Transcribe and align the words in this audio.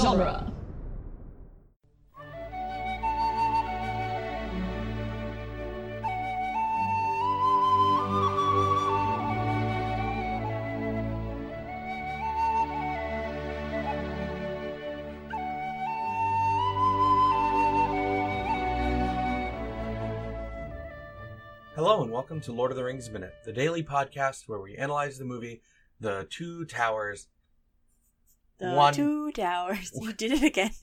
genre. 0.00 0.46
Hello 21.74 22.02
and 22.02 22.10
welcome 22.10 22.40
to 22.42 22.52
Lord 22.52 22.70
of 22.70 22.76
the 22.78 22.84
Rings 22.84 23.10
Minute, 23.10 23.34
the 23.44 23.52
daily 23.52 23.82
podcast 23.82 24.48
where 24.48 24.60
we 24.60 24.76
analyze 24.76 25.18
the 25.18 25.24
movie 25.26 25.60
The 26.00 26.26
Two 26.30 26.64
Towers. 26.64 27.26
The 28.60 28.72
One- 28.72 28.92
two 28.94 29.32
towers. 29.32 29.90
You 30.00 30.12
did 30.12 30.32
it 30.32 30.42
again. 30.42 30.70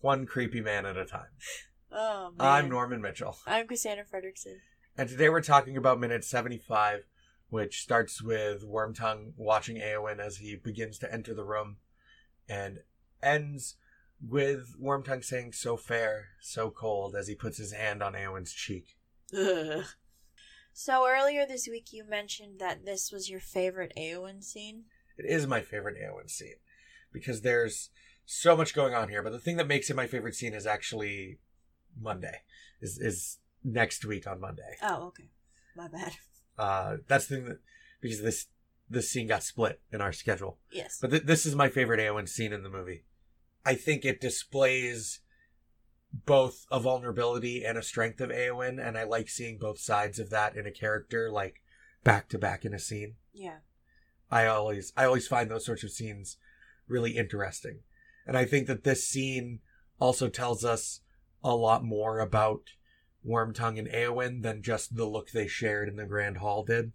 One 0.00 0.26
creepy 0.26 0.60
man 0.60 0.86
at 0.86 0.96
a 0.96 1.04
time. 1.04 1.26
oh 1.90 2.30
man. 2.38 2.46
I'm 2.46 2.68
Norman 2.70 3.00
Mitchell, 3.02 3.36
I'm 3.46 3.66
Cassandra 3.66 4.04
Fredrickson. 4.04 4.58
and 4.96 5.08
today 5.08 5.28
we're 5.28 5.40
talking 5.42 5.76
about 5.76 5.98
minute 5.98 6.24
75, 6.24 7.00
which 7.50 7.82
starts 7.82 8.22
with 8.22 8.64
Wormtongue 8.64 9.32
watching 9.36 9.76
Eowyn 9.76 10.20
as 10.20 10.36
he 10.36 10.54
begins 10.54 10.98
to 10.98 11.12
enter 11.12 11.34
the 11.34 11.44
room, 11.44 11.78
and 12.48 12.78
ends 13.22 13.74
with 14.26 14.76
Wormtongue 14.80 15.24
saying, 15.24 15.52
So 15.52 15.76
fair, 15.76 16.28
so 16.40 16.70
cold, 16.70 17.16
as 17.16 17.26
he 17.26 17.34
puts 17.34 17.58
his 17.58 17.72
hand 17.72 18.00
on 18.02 18.12
Eowyn's 18.12 18.52
cheek. 18.52 18.96
Ugh. 19.36 19.84
So 20.80 21.08
earlier 21.08 21.44
this 21.44 21.66
week 21.66 21.88
you 21.90 22.04
mentioned 22.08 22.60
that 22.60 22.84
this 22.84 23.10
was 23.10 23.28
your 23.28 23.40
favorite 23.40 23.92
Eowyn 23.98 24.44
scene. 24.44 24.84
It 25.18 25.26
is 25.28 25.44
my 25.44 25.60
favorite 25.60 25.96
Eowyn 26.00 26.30
scene 26.30 26.54
because 27.12 27.40
there's 27.40 27.90
so 28.24 28.56
much 28.56 28.74
going 28.74 28.94
on 28.94 29.08
here. 29.08 29.20
But 29.20 29.32
the 29.32 29.40
thing 29.40 29.56
that 29.56 29.66
makes 29.66 29.90
it 29.90 29.96
my 29.96 30.06
favorite 30.06 30.36
scene 30.36 30.54
is 30.54 30.68
actually 30.68 31.40
Monday. 32.00 32.42
Is 32.80 32.96
is 32.96 33.38
next 33.64 34.04
week 34.04 34.28
on 34.28 34.40
Monday. 34.40 34.76
Oh, 34.80 35.08
okay. 35.08 35.30
My 35.74 35.88
bad. 35.88 36.12
Uh, 36.56 36.98
that's 37.08 37.26
the 37.26 37.34
thing 37.34 37.44
that 37.46 37.58
because 38.00 38.22
this 38.22 38.46
this 38.88 39.10
scene 39.10 39.26
got 39.26 39.42
split 39.42 39.80
in 39.90 40.00
our 40.00 40.12
schedule. 40.12 40.58
Yes. 40.70 40.98
But 41.00 41.10
th- 41.10 41.24
this 41.24 41.44
is 41.44 41.56
my 41.56 41.68
favorite 41.68 41.98
Eowyn 41.98 42.28
scene 42.28 42.52
in 42.52 42.62
the 42.62 42.70
movie. 42.70 43.02
I 43.66 43.74
think 43.74 44.04
it 44.04 44.20
displays 44.20 45.22
both 46.12 46.66
a 46.70 46.80
vulnerability 46.80 47.64
and 47.64 47.76
a 47.76 47.82
strength 47.82 48.20
of 48.20 48.30
Eowyn, 48.30 48.84
and 48.84 48.96
I 48.96 49.04
like 49.04 49.28
seeing 49.28 49.58
both 49.58 49.78
sides 49.78 50.18
of 50.18 50.30
that 50.30 50.56
in 50.56 50.66
a 50.66 50.70
character, 50.70 51.30
like 51.30 51.62
back 52.04 52.28
to 52.30 52.38
back 52.38 52.64
in 52.64 52.74
a 52.74 52.78
scene. 52.78 53.16
yeah. 53.32 53.58
I 54.30 54.44
always 54.46 54.92
I 54.94 55.06
always 55.06 55.26
find 55.26 55.50
those 55.50 55.64
sorts 55.64 55.84
of 55.84 55.90
scenes 55.90 56.36
really 56.86 57.16
interesting. 57.16 57.80
And 58.26 58.36
I 58.36 58.44
think 58.44 58.66
that 58.66 58.84
this 58.84 59.08
scene 59.08 59.60
also 59.98 60.28
tells 60.28 60.66
us 60.66 61.00
a 61.42 61.54
lot 61.56 61.82
more 61.82 62.20
about 62.20 62.62
Wormtongue 63.26 63.78
and 63.78 63.88
Eowyn 63.88 64.42
than 64.42 64.62
just 64.62 64.96
the 64.96 65.06
look 65.06 65.30
they 65.30 65.46
shared 65.46 65.88
in 65.88 65.96
the 65.96 66.04
Grand 66.04 66.38
Hall 66.38 66.62
did. 66.62 66.92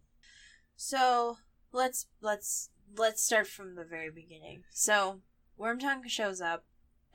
So 0.75 1.38
let's 1.72 2.06
let's 2.22 2.69
let's 2.95 3.23
start 3.23 3.47
from 3.47 3.75
the 3.75 3.84
very 3.84 4.11
beginning. 4.11 4.64
So 4.72 5.22
Wormtongue 5.59 6.08
shows 6.08 6.39
up, 6.39 6.66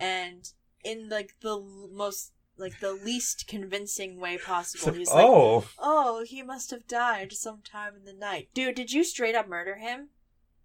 and 0.01 0.51
in 0.85 1.09
like 1.09 1.35
the 1.41 1.61
most 1.93 2.33
like 2.57 2.81
the 2.81 2.93
least 2.93 3.47
convincing 3.47 4.19
way 4.19 4.37
possible, 4.37 4.93
he's 4.93 5.13
like, 5.13 5.25
oh, 5.25 5.69
"Oh, 5.79 6.25
he 6.25 6.43
must 6.43 6.71
have 6.71 6.87
died 6.89 7.33
sometime 7.33 7.95
in 7.97 8.05
the 8.05 8.13
night." 8.13 8.49
Dude, 8.55 8.75
did 8.75 8.93
you 8.93 9.05
straight 9.05 9.35
up 9.35 9.49
murder 9.49 9.77
him? 9.77 10.09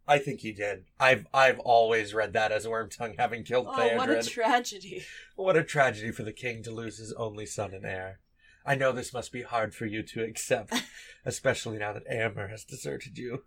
I 0.07 0.17
think 0.17 0.41
he 0.41 0.51
did. 0.51 0.85
I've 0.99 1.27
I've 1.33 1.59
always 1.59 2.13
read 2.13 2.33
that 2.33 2.51
as 2.51 2.65
Wormtongue 2.65 3.17
having 3.17 3.43
killed 3.43 3.67
Oh, 3.69 3.95
what 3.95 4.09
a 4.09 4.23
tragedy! 4.23 5.05
what 5.35 5.55
a 5.55 5.63
tragedy 5.63 6.11
for 6.11 6.23
the 6.23 6.33
king 6.33 6.63
to 6.63 6.71
lose 6.71 6.97
his 6.97 7.13
only 7.13 7.45
son 7.45 7.73
and 7.73 7.85
heir. 7.85 8.19
I 8.65 8.75
know 8.75 8.91
this 8.91 9.13
must 9.13 9.31
be 9.31 9.43
hard 9.43 9.75
for 9.75 9.85
you 9.85 10.03
to 10.03 10.23
accept, 10.23 10.73
especially 11.25 11.77
now 11.77 11.93
that 11.93 12.07
Eomer 12.09 12.49
has 12.49 12.63
deserted 12.63 13.17
you. 13.17 13.43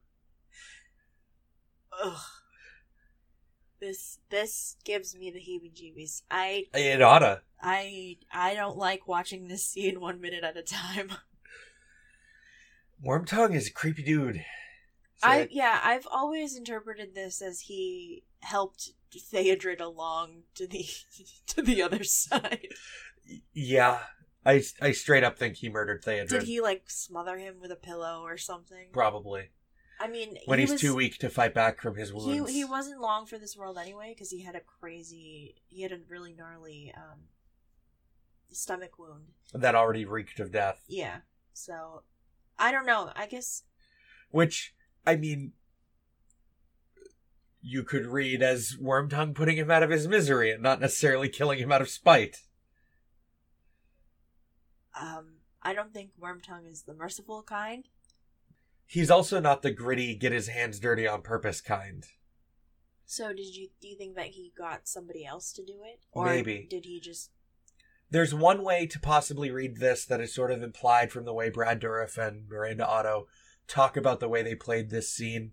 Ugh. 2.02 2.20
This 3.80 4.18
this 4.30 4.76
gives 4.84 5.16
me 5.16 5.30
the 5.30 5.38
heebie-jeebies. 5.38 6.22
I 6.30 6.66
It 6.74 7.02
oughta. 7.02 7.42
I 7.60 8.18
I 8.32 8.54
don't 8.54 8.76
like 8.76 9.06
watching 9.06 9.48
this 9.48 9.64
scene 9.64 10.00
one 10.00 10.20
minute 10.20 10.44
at 10.44 10.56
a 10.56 10.62
time. 10.62 11.12
Worm 13.02 13.24
tongue 13.26 13.52
is 13.52 13.68
a 13.68 13.72
creepy 13.72 14.02
dude. 14.02 14.44
So 15.16 15.28
I 15.28 15.48
yeah, 15.50 15.80
I've 15.82 16.06
always 16.10 16.56
interpreted 16.56 17.14
this 17.14 17.42
as 17.42 17.60
he 17.60 18.24
helped 18.40 18.92
Theodred 19.14 19.80
along 19.80 20.42
to 20.54 20.66
the 20.66 20.86
to 21.48 21.62
the 21.62 21.82
other 21.82 22.04
side. 22.04 22.68
yeah, 23.52 24.00
I, 24.44 24.62
I 24.80 24.92
straight 24.92 25.24
up 25.24 25.38
think 25.38 25.56
he 25.56 25.68
murdered 25.68 26.04
Theodred. 26.04 26.28
Did 26.28 26.42
he 26.44 26.60
like 26.60 26.84
smother 26.88 27.38
him 27.38 27.56
with 27.60 27.72
a 27.72 27.76
pillow 27.76 28.22
or 28.22 28.38
something? 28.38 28.88
Probably 28.92 29.50
I 29.98 30.08
mean, 30.08 30.36
when 30.44 30.58
he 30.58 30.64
he's 30.64 30.72
was, 30.72 30.80
too 30.80 30.94
weak 30.94 31.18
to 31.18 31.30
fight 31.30 31.54
back 31.54 31.80
from 31.80 31.96
his 31.96 32.10
He 32.10 32.14
wounds. 32.14 32.50
he 32.52 32.64
wasn't 32.64 33.00
long 33.00 33.24
for 33.26 33.38
this 33.38 33.56
world 33.56 33.78
anyway 33.78 34.12
because 34.14 34.30
he 34.30 34.42
had 34.42 34.54
a 34.54 34.60
crazy 34.60 35.54
he 35.68 35.82
had 35.82 35.92
a 35.92 35.98
really 36.08 36.34
gnarly 36.34 36.92
um 36.96 37.20
stomach 38.50 38.98
wound. 38.98 39.28
that 39.54 39.74
already 39.74 40.04
reeked 40.04 40.38
of 40.40 40.52
death. 40.52 40.82
Yeah. 40.88 41.18
So 41.54 42.02
I 42.58 42.72
don't 42.72 42.86
know. 42.86 43.10
I 43.16 43.26
guess 43.26 43.62
Which 44.30 44.74
I 45.06 45.16
mean, 45.16 45.52
you 47.62 47.82
could 47.82 48.06
read 48.06 48.42
as 48.42 48.76
Wormtongue 48.80 49.34
putting 49.34 49.56
him 49.56 49.70
out 49.70 49.82
of 49.82 49.90
his 49.90 50.06
misery 50.06 50.50
and 50.52 50.62
not 50.62 50.80
necessarily 50.80 51.28
killing 51.28 51.58
him 51.58 51.72
out 51.72 51.80
of 51.82 51.88
spite. 51.88 52.42
um 55.00 55.36
I 55.62 55.72
don't 55.74 55.92
think 55.92 56.10
Wormtongue 56.20 56.70
is 56.70 56.82
the 56.82 56.94
merciful 56.94 57.42
kind. 57.42 57.88
He's 58.86 59.10
also 59.10 59.40
not 59.40 59.62
the 59.62 59.72
gritty, 59.72 60.14
get 60.14 60.32
his 60.32 60.48
hands 60.48 60.78
dirty 60.78 61.06
on 61.06 61.22
purpose 61.22 61.60
kind. 61.60 62.04
So 63.04 63.32
did 63.32 63.54
you 63.54 63.68
do 63.80 63.88
you 63.88 63.96
think 63.96 64.16
that 64.16 64.28
he 64.28 64.52
got 64.56 64.88
somebody 64.88 65.24
else 65.24 65.52
to 65.52 65.64
do 65.64 65.82
it, 65.84 66.00
or 66.12 66.26
Maybe. 66.26 66.66
did 66.68 66.84
he 66.84 67.00
just? 67.00 67.30
There's 68.10 68.34
one 68.34 68.62
way 68.62 68.86
to 68.86 69.00
possibly 69.00 69.50
read 69.50 69.78
this 69.78 70.04
that 70.04 70.20
is 70.20 70.34
sort 70.34 70.52
of 70.52 70.62
implied 70.62 71.10
from 71.10 71.24
the 71.24 71.32
way 71.32 71.50
Brad 71.50 71.80
Dourif 71.80 72.18
and 72.18 72.48
Miranda 72.48 72.86
Otto 72.86 73.26
talk 73.66 73.96
about 73.96 74.20
the 74.20 74.28
way 74.28 74.42
they 74.42 74.54
played 74.54 74.90
this 74.90 75.12
scene, 75.12 75.52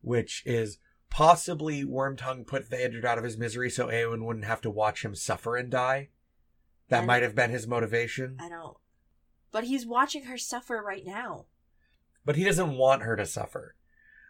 which 0.00 0.42
is 0.46 0.78
possibly 1.10 1.84
Wormtongue 1.84 2.46
put 2.46 2.68
Theodred 2.68 3.04
out 3.04 3.18
of 3.18 3.24
his 3.24 3.36
misery 3.36 3.68
so 3.68 3.88
Eowyn 3.88 4.24
wouldn't 4.24 4.46
have 4.46 4.62
to 4.62 4.70
watch 4.70 5.04
him 5.04 5.14
suffer 5.14 5.56
and 5.56 5.70
die. 5.70 6.08
That 6.88 7.06
might 7.06 7.22
have 7.22 7.34
been 7.34 7.50
his 7.50 7.68
motivation. 7.68 8.36
I 8.40 8.48
don't. 8.48 8.76
But 9.52 9.64
he's 9.64 9.86
watching 9.86 10.24
her 10.24 10.38
suffer 10.38 10.82
right 10.84 11.04
now, 11.06 11.46
But 12.24 12.36
he 12.36 12.44
doesn't 12.44 12.76
want 12.76 13.02
her 13.02 13.16
to 13.16 13.26
suffer. 13.26 13.74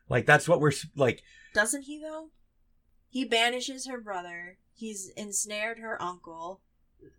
Like, 0.09 0.27
that's 0.27 0.49
what 0.49 0.61
we're, 0.61 0.73
like, 0.97 1.23
doesn't 1.55 1.83
he? 1.83 1.99
Though 1.99 2.31
he 3.09 3.25
banishes 3.25 3.89
her 3.89 4.01
brother. 4.01 4.59
He's 4.75 5.11
ensnared 5.17 5.79
her 5.79 6.01
uncle. 6.01 6.61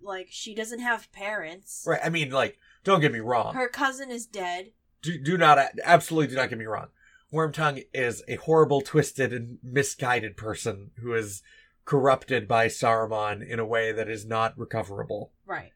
Like 0.02 0.28
she 0.30 0.54
doesn't 0.56 0.80
have 0.80 1.12
parents. 1.12 1.84
right, 1.88 2.00
I 2.04 2.10
mean, 2.10 2.30
like, 2.32 2.58
don't 2.84 3.02
get 3.02 3.12
me 3.12 3.20
wrong. 3.20 3.54
Her 3.56 3.68
cousin 3.68 4.10
is 4.12 4.26
dead. 4.26 4.72
do, 5.02 5.18
do 5.18 5.38
not 5.38 5.58
absolutely 5.84 6.28
do 6.28 6.36
not 6.36 6.50
get 6.50 6.58
me 6.60 6.66
wrong 6.66 6.88
wormtongue 7.34 7.86
is 7.94 8.22
a 8.28 8.36
horrible 8.36 8.82
twisted 8.82 9.32
and 9.32 9.58
misguided 9.64 10.36
person 10.36 10.92
who 11.02 11.14
is 11.14 11.42
corrupted 11.86 12.46
by 12.48 12.68
saruman 12.68 13.42
in 13.46 13.58
a 13.58 13.66
way 13.66 13.92
that 13.92 14.10
is 14.10 14.26
not 14.26 14.58
recoverable 14.58 15.32
Right. 15.46 15.72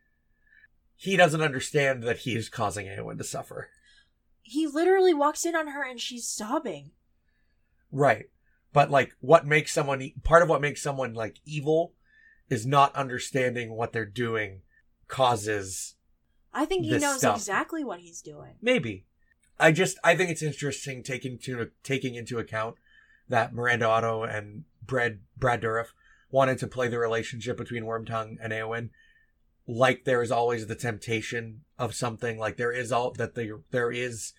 he 0.96 1.16
doesn't 1.16 1.42
understand 1.42 2.04
that 2.04 2.20
he 2.20 2.36
is 2.36 2.50
causing 2.50 2.88
anyone 2.88 3.18
to 3.18 3.24
suffer 3.24 3.70
He 4.48 4.68
literally 4.68 5.14
walks 5.14 5.44
in 5.44 5.56
on 5.56 5.70
her 5.70 5.84
and 5.84 6.00
she's 6.00 6.28
sobbing. 6.28 6.92
right 7.92 8.30
but 8.74 8.92
like 8.92 9.14
what 9.22 9.46
makes 9.46 9.74
someone 9.74 10.12
part 10.24 10.44
of 10.44 10.50
what 10.50 10.62
makes 10.62 10.82
someone 10.82 11.14
like 11.14 11.40
evil 11.46 11.94
is 12.50 12.66
not 12.66 12.94
understanding 12.96 13.72
what 13.76 13.92
they're 13.92 14.06
doing 14.06 14.62
causes 15.08 15.96
I 16.54 16.66
think 16.66 16.86
he 16.86 16.98
knows 16.98 17.18
stuff. 17.18 17.36
exactly 17.38 17.84
what 17.84 18.00
he's 18.00 18.22
doing. 18.22 18.54
Maybe. 18.62 19.06
I 19.60 19.74
just 19.74 19.98
I 20.06 20.16
think 20.16 20.30
it's 20.30 20.42
interesting 20.42 21.04
taking 21.04 21.38
to 21.40 21.70
taking 21.84 22.16
into 22.16 22.40
account 22.40 22.76
that 23.28 23.54
Miranda 23.54 23.88
Otto 23.90 24.24
and 24.24 24.64
Brad 24.82 25.20
Brad 25.38 25.62
Dourif 25.62 25.88
wanted 26.32 26.58
to 26.60 26.68
play 26.68 26.88
the 26.88 27.00
relationship 27.00 27.58
between 27.58 27.84
Wormtongue 27.84 28.38
and 28.42 28.54
Eowyn 28.54 28.90
like 29.68 30.06
there 30.06 30.22
is 30.22 30.32
always 30.32 30.68
the 30.68 30.76
temptation 30.76 31.62
of 31.78 31.96
something 31.96 32.38
like 32.38 32.56
there 32.58 32.72
is 32.72 32.92
all 32.92 33.12
that 33.12 33.36
there 33.36 33.60
there 33.72 33.92
is 33.92 34.34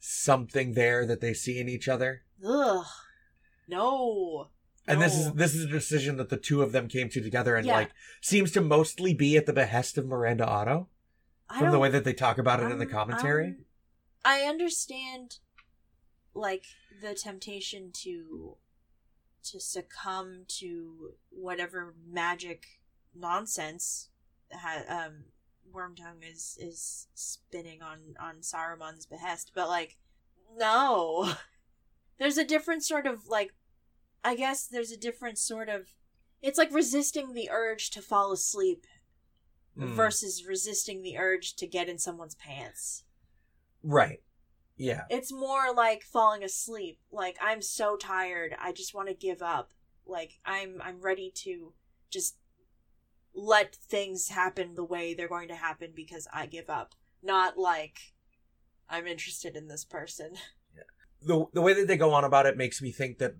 something 0.00 0.74
there 0.74 1.04
that 1.06 1.20
they 1.20 1.34
see 1.34 1.58
in 1.58 1.68
each 1.68 1.88
other 1.88 2.22
Ugh. 2.46 2.84
No. 3.68 4.48
and 4.86 5.00
this 5.02 5.14
is 5.16 5.32
this 5.32 5.54
is 5.54 5.64
a 5.64 5.68
decision 5.68 6.16
that 6.16 6.28
the 6.28 6.36
two 6.36 6.62
of 6.62 6.72
them 6.72 6.88
came 6.88 7.08
to 7.10 7.20
together 7.20 7.56
and 7.56 7.66
Yeah. 7.66 7.74
like 7.74 7.90
seems 8.20 8.50
to 8.52 8.60
mostly 8.60 9.12
be 9.14 9.36
at 9.36 9.46
the 9.46 9.52
behest 9.52 9.98
of 9.98 10.06
Miranda 10.06 10.46
Otto 10.46 10.88
I 11.50 11.58
from 11.58 11.70
the 11.70 11.78
way 11.78 11.90
that 11.90 12.04
they 12.04 12.12
talk 12.12 12.38
about 12.38 12.60
it 12.62 12.70
in 12.70 12.78
the 12.78 12.86
commentary 12.86 13.46
um, 13.48 13.64
I 14.24 14.40
understand, 14.42 15.38
like 16.34 16.64
the 17.00 17.14
temptation 17.14 17.90
to 18.02 18.56
to 19.44 19.60
succumb 19.60 20.44
to 20.58 21.12
whatever 21.30 21.94
magic 22.06 22.66
nonsense 23.14 24.08
ha- 24.52 24.84
um 24.88 25.24
Wormtongue 25.74 26.22
is 26.30 26.56
is 26.60 27.08
spinning 27.14 27.82
on 27.82 28.14
on 28.20 28.36
Saruman's 28.42 29.06
behest, 29.06 29.52
but 29.54 29.68
like 29.68 29.96
no. 30.56 31.32
There's 32.18 32.38
a 32.38 32.44
different 32.44 32.82
sort 32.84 33.06
of 33.06 33.28
like 33.28 33.52
I 34.24 34.34
guess 34.34 34.66
there's 34.66 34.90
a 34.90 34.96
different 34.96 35.38
sort 35.38 35.68
of 35.68 35.88
it's 36.42 36.58
like 36.58 36.72
resisting 36.72 37.32
the 37.34 37.48
urge 37.50 37.90
to 37.90 38.02
fall 38.02 38.32
asleep 38.32 38.86
Mm. 39.78 39.90
versus 39.90 40.44
resisting 40.44 41.02
the 41.02 41.16
urge 41.16 41.54
to 41.54 41.66
get 41.66 41.88
in 41.88 41.98
someone's 41.98 42.34
pants. 42.34 43.04
Right. 43.84 44.22
Yeah. 44.76 45.04
It's 45.08 45.32
more 45.32 45.72
like 45.72 46.02
falling 46.02 46.42
asleep. 46.42 46.98
Like 47.12 47.36
I'm 47.40 47.62
so 47.62 47.96
tired, 47.96 48.56
I 48.60 48.72
just 48.72 48.92
want 48.92 49.06
to 49.08 49.14
give 49.14 49.40
up. 49.40 49.70
Like 50.04 50.40
I'm 50.44 50.80
I'm 50.82 51.00
ready 51.00 51.30
to 51.44 51.74
just 52.10 52.36
let 53.38 53.74
things 53.74 54.28
happen 54.28 54.74
the 54.74 54.84
way 54.84 55.14
they're 55.14 55.28
going 55.28 55.48
to 55.48 55.54
happen 55.54 55.92
because 55.94 56.26
I 56.32 56.46
give 56.46 56.68
up. 56.68 56.94
Not 57.22 57.56
like 57.56 57.98
I'm 58.90 59.06
interested 59.06 59.54
in 59.56 59.68
this 59.68 59.84
person. 59.84 60.32
Yeah. 60.74 60.82
the 61.22 61.46
the 61.52 61.62
way 61.62 61.72
that 61.74 61.86
they 61.86 61.96
go 61.96 62.12
on 62.12 62.24
about 62.24 62.46
it 62.46 62.56
makes 62.56 62.82
me 62.82 62.90
think 62.90 63.18
that 63.18 63.34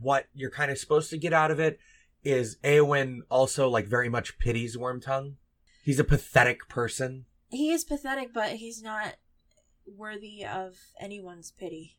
what 0.00 0.26
you're 0.34 0.50
kind 0.50 0.70
of 0.70 0.78
supposed 0.78 1.10
to 1.10 1.18
get 1.18 1.32
out 1.32 1.50
of 1.50 1.60
it 1.60 1.78
is 2.22 2.56
Eowyn 2.64 3.20
also 3.28 3.68
like 3.68 3.86
very 3.86 4.08
much 4.08 4.38
pities 4.38 4.76
Wormtongue. 4.76 5.34
He's 5.84 5.98
a 5.98 6.04
pathetic 6.04 6.68
person. 6.68 7.26
He 7.50 7.70
is 7.70 7.84
pathetic, 7.84 8.32
but 8.32 8.52
he's 8.52 8.82
not 8.82 9.16
worthy 9.86 10.44
of 10.44 10.76
anyone's 10.98 11.50
pity. 11.50 11.98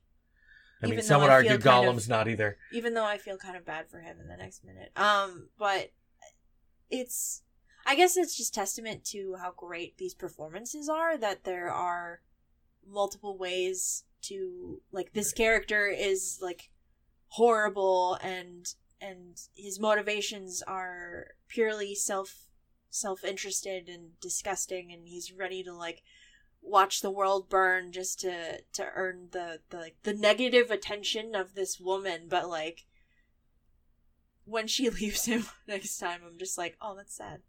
I 0.81 0.87
mean, 0.87 0.93
Even 0.93 1.05
some 1.05 1.21
would 1.21 1.29
I 1.29 1.33
argue 1.33 1.57
Gollum's 1.57 2.05
of- 2.05 2.09
not 2.09 2.27
either. 2.27 2.57
even 2.73 2.95
though 2.95 3.05
I 3.05 3.17
feel 3.17 3.37
kind 3.37 3.55
of 3.55 3.65
bad 3.65 3.89
for 3.89 3.99
him 3.99 4.17
in 4.19 4.27
the 4.27 4.35
next 4.35 4.63
minute. 4.65 4.91
Um, 4.95 5.49
but 5.57 5.91
it's 6.89 7.43
I 7.85 7.95
guess 7.95 8.17
it's 8.17 8.35
just 8.35 8.53
testament 8.53 9.05
to 9.05 9.35
how 9.39 9.51
great 9.51 9.97
these 9.97 10.15
performances 10.15 10.89
are 10.89 11.17
that 11.17 11.43
there 11.43 11.71
are 11.71 12.21
multiple 12.87 13.37
ways 13.37 14.03
to 14.23 14.81
like 14.91 15.13
this 15.13 15.31
character 15.31 15.87
is 15.87 16.39
like 16.41 16.69
horrible 17.29 18.17
and 18.21 18.73
and 19.01 19.39
his 19.55 19.79
motivations 19.79 20.63
are 20.63 21.35
purely 21.47 21.93
self 21.93 22.47
self-interested 22.89 23.89
and 23.89 24.19
disgusting 24.21 24.91
and 24.91 25.07
he's 25.07 25.31
ready 25.31 25.61
to 25.63 25.73
like 25.73 26.01
watch 26.61 27.01
the 27.01 27.11
world 27.11 27.49
burn 27.49 27.91
just 27.91 28.19
to 28.21 28.61
to 28.73 28.87
earn 28.95 29.27
the 29.31 29.59
the 29.69 29.77
like, 29.77 29.95
the 30.03 30.13
negative 30.13 30.71
attention 30.71 31.35
of 31.35 31.53
this 31.53 31.79
woman 31.79 32.21
but 32.27 32.49
like 32.49 32.85
when 34.45 34.67
she 34.67 34.89
leaves 35.01 35.25
him 35.25 35.45
next 35.67 35.97
time 35.97 36.21
i'm 36.25 36.37
just 36.37 36.57
like 36.57 36.77
oh 36.81 36.95
that's 36.95 37.15
sad 37.15 37.41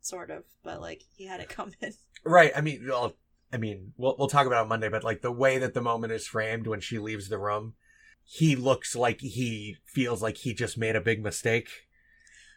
sort 0.00 0.30
of 0.30 0.44
but 0.62 0.80
like 0.80 1.02
he 1.16 1.26
had 1.26 1.40
it 1.40 1.48
coming 1.48 1.74
Right. 2.26 2.52
I 2.56 2.62
mean, 2.62 2.86
well, 2.88 3.16
I 3.52 3.58
mean, 3.58 3.92
we'll 3.98 4.16
we'll 4.18 4.28
talk 4.28 4.46
about 4.46 4.56
it 4.60 4.62
on 4.62 4.68
Monday, 4.68 4.88
but 4.88 5.04
like 5.04 5.20
the 5.20 5.30
way 5.30 5.58
that 5.58 5.74
the 5.74 5.82
moment 5.82 6.10
is 6.14 6.26
framed 6.26 6.66
when 6.66 6.80
she 6.80 6.98
leaves 6.98 7.28
the 7.28 7.36
room, 7.36 7.74
he 8.24 8.56
looks 8.56 8.96
like 8.96 9.20
he 9.20 9.76
feels 9.84 10.22
like 10.22 10.38
he 10.38 10.54
just 10.54 10.78
made 10.78 10.96
a 10.96 11.02
big 11.02 11.22
mistake. 11.22 11.68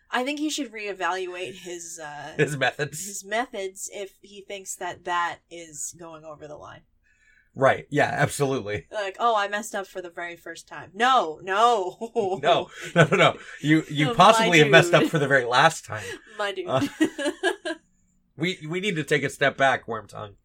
i 0.09 0.23
think 0.23 0.39
he 0.39 0.49
should 0.49 0.71
reevaluate 0.71 1.55
his 1.55 1.99
uh 2.01 2.33
His 2.37 2.55
methods. 2.55 3.05
his 3.05 3.25
methods 3.25 3.89
if 3.93 4.13
he 4.21 4.41
thinks 4.41 4.75
that 4.77 5.03
that 5.03 5.39
is 5.51 5.93
going 5.99 6.23
over 6.23 6.47
the 6.47 6.55
line 6.55 6.83
Right. 7.59 7.87
Yeah. 7.89 8.09
Absolutely. 8.13 8.85
like 8.91 9.17
oh 9.19 9.35
i 9.35 9.47
messed 9.47 9.73
up 9.73 9.87
for 9.87 10.01
the 10.01 10.11
very 10.11 10.35
first 10.35 10.67
time 10.67 10.91
no 10.93 11.39
no 11.43 11.97
No. 12.41 12.69
No. 12.95 13.05
No. 13.09 13.17
No. 13.17 13.37
You 13.61 13.83
you 13.89 14.13
possibly 14.25 14.59
have 14.59 14.69
messed 14.69 14.93
up 14.93 15.05
for 15.05 15.17
the 15.19 15.27
very 15.27 15.45
last 15.45 15.83
time. 15.85 16.03
my 16.37 16.51
dude 16.51 16.67
Uh, 16.67 16.81
We 18.37 18.59
we 18.69 18.79
need 18.79 18.95
to 18.97 19.03
take 19.03 19.23
a 19.23 19.29
step 19.29 19.57
back, 19.57 19.87
Wormtongue. 19.87 20.35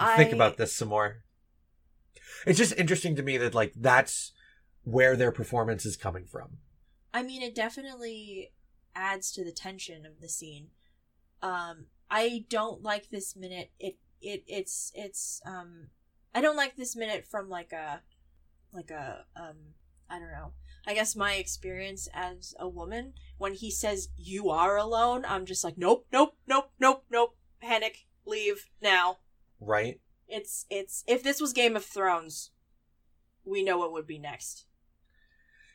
and 0.00 0.16
Think 0.16 0.32
about 0.32 0.56
this 0.56 0.72
some 0.74 0.88
more. 0.88 1.22
It's 2.46 2.58
just 2.58 2.74
interesting 2.78 3.14
to 3.16 3.22
me 3.22 3.36
that 3.36 3.54
like 3.54 3.74
that's 3.76 4.32
where 4.84 5.16
their 5.16 5.32
performance 5.32 5.84
is 5.84 5.96
coming 5.96 6.24
from. 6.24 6.58
I 7.12 7.22
mean, 7.22 7.42
it 7.42 7.54
definitely 7.54 8.52
adds 8.94 9.30
to 9.32 9.44
the 9.44 9.52
tension 9.52 10.06
of 10.06 10.20
the 10.22 10.28
scene. 10.28 10.68
Um, 11.42 11.86
I 12.10 12.44
don't 12.48 12.82
like 12.82 13.10
this 13.10 13.36
minute. 13.36 13.70
It 13.78 13.98
it 14.22 14.44
it's 14.46 14.92
it's 14.94 15.42
um, 15.44 15.88
I 16.36 16.42
don't 16.42 16.54
like 16.56 16.76
this 16.76 16.94
minute 16.94 17.26
from 17.26 17.48
like 17.48 17.72
a 17.72 18.02
like 18.70 18.90
a 18.90 19.24
um, 19.34 19.56
I 20.10 20.18
don't 20.18 20.30
know. 20.30 20.52
I 20.86 20.92
guess 20.92 21.16
my 21.16 21.32
experience 21.32 22.08
as 22.12 22.54
a 22.60 22.68
woman 22.68 23.14
when 23.38 23.54
he 23.54 23.70
says 23.70 24.10
you 24.18 24.50
are 24.50 24.76
alone, 24.76 25.24
I'm 25.26 25.46
just 25.46 25.64
like 25.64 25.78
nope, 25.78 26.06
nope, 26.12 26.36
nope, 26.46 26.72
nope, 26.78 27.04
nope. 27.10 27.36
Panic, 27.62 28.06
leave 28.26 28.66
now. 28.82 29.16
Right? 29.60 29.98
It's 30.28 30.66
it's 30.68 31.04
if 31.06 31.22
this 31.22 31.40
was 31.40 31.54
Game 31.54 31.74
of 31.74 31.86
Thrones, 31.86 32.50
we 33.46 33.64
know 33.64 33.78
what 33.78 33.92
would 33.92 34.06
be 34.06 34.18
next. 34.18 34.66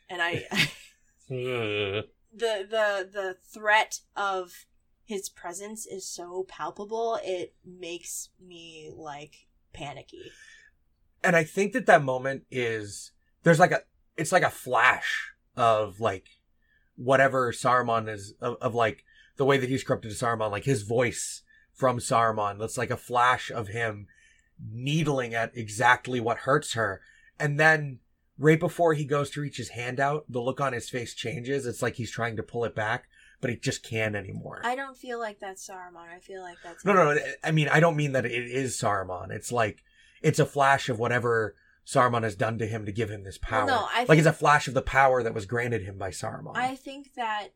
And 0.08 0.22
I 0.22 0.44
the 1.28 2.06
the 2.32 3.08
the 3.12 3.36
threat 3.52 3.98
of 4.14 4.66
his 5.04 5.28
presence 5.28 5.86
is 5.86 6.08
so 6.08 6.46
palpable 6.48 7.18
it 7.24 7.56
makes 7.66 8.28
me 8.40 8.92
like 8.94 9.48
panicky 9.72 10.30
and 11.24 11.36
I 11.36 11.44
think 11.44 11.72
that 11.72 11.86
that 11.86 12.02
moment 12.02 12.44
is 12.50 13.12
there's 13.42 13.60
like 13.60 13.72
a 13.72 13.80
it's 14.16 14.32
like 14.32 14.42
a 14.42 14.50
flash 14.50 15.32
of 15.56 16.00
like 16.00 16.26
whatever 16.96 17.52
Saruman 17.52 18.08
is 18.08 18.34
of, 18.40 18.56
of 18.60 18.74
like 18.74 19.04
the 19.36 19.44
way 19.44 19.58
that 19.58 19.68
he's 19.68 19.84
corrupted 19.84 20.10
to 20.10 20.16
Saruman, 20.16 20.50
like 20.50 20.64
his 20.64 20.82
voice 20.82 21.42
from 21.72 21.98
Saruman. 21.98 22.58
That's 22.58 22.78
like 22.78 22.90
a 22.90 22.96
flash 22.96 23.50
of 23.50 23.68
him 23.68 24.06
needling 24.70 25.34
at 25.34 25.56
exactly 25.56 26.20
what 26.20 26.38
hurts 26.38 26.74
her, 26.74 27.00
and 27.38 27.58
then 27.58 28.00
right 28.38 28.60
before 28.60 28.94
he 28.94 29.04
goes 29.04 29.30
to 29.30 29.40
reach 29.40 29.56
his 29.56 29.70
hand 29.70 30.00
out, 30.00 30.24
the 30.28 30.40
look 30.40 30.60
on 30.60 30.72
his 30.72 30.90
face 30.90 31.14
changes. 31.14 31.66
It's 31.66 31.82
like 31.82 31.96
he's 31.96 32.10
trying 32.10 32.36
to 32.36 32.42
pull 32.42 32.64
it 32.64 32.74
back, 32.74 33.04
but 33.42 33.50
he 33.50 33.56
just 33.56 33.82
can't 33.82 34.14
anymore. 34.16 34.62
i 34.64 34.74
don't 34.74 34.96
feel 34.96 35.18
like 35.18 35.38
that's 35.40 35.68
saruman 35.68 36.08
i 36.08 36.18
feel 36.18 36.40
like 36.40 36.56
that's 36.64 36.82
No, 36.86 36.94
no, 36.94 37.12
no. 37.12 37.20
I 37.44 37.50
mean, 37.50 37.68
I 37.68 37.78
don't 37.80 37.96
mean 37.96 38.12
that 38.12 38.24
it 38.24 38.32
is 38.32 38.80
Saruman. 38.80 39.30
It's 39.30 39.52
like 39.52 39.82
it's 40.22 40.38
a 40.38 40.46
flash 40.46 40.88
of 40.88 40.98
whatever 40.98 41.54
Saruman 41.86 42.22
has 42.22 42.36
done 42.36 42.56
to 42.58 42.66
him 42.66 42.86
to 42.86 42.92
give 42.92 43.10
him 43.10 43.24
this 43.24 43.36
power. 43.38 43.66
Well, 43.66 43.80
no, 43.82 43.88
I 43.92 43.98
like 44.00 44.06
think- 44.08 44.18
it's 44.20 44.28
a 44.28 44.32
flash 44.32 44.68
of 44.68 44.74
the 44.74 44.80
power 44.82 45.22
that 45.22 45.34
was 45.34 45.44
granted 45.46 45.82
him 45.82 45.98
by 45.98 46.10
Saruman. 46.10 46.56
i 46.56 46.74
think 46.76 47.14
that 47.14 47.48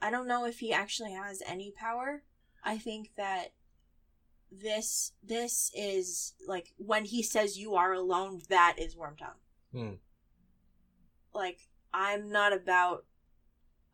i 0.00 0.10
don't 0.10 0.28
know 0.28 0.46
if 0.46 0.60
he 0.60 0.72
actually 0.72 1.12
has 1.12 1.42
any 1.46 1.70
power 1.76 2.22
i 2.64 2.78
think 2.78 3.10
that 3.16 3.52
this 4.52 5.12
this 5.22 5.72
is 5.74 6.34
like 6.46 6.72
when 6.76 7.04
he 7.06 7.22
says 7.22 7.58
you 7.58 7.74
are 7.74 7.92
alone 7.92 8.40
that 8.48 8.76
is 8.78 8.94
wormtongue 8.94 9.40
Hmm. 9.72 9.94
like 11.34 11.58
i'm 11.92 12.30
not 12.30 12.52
about 12.52 13.04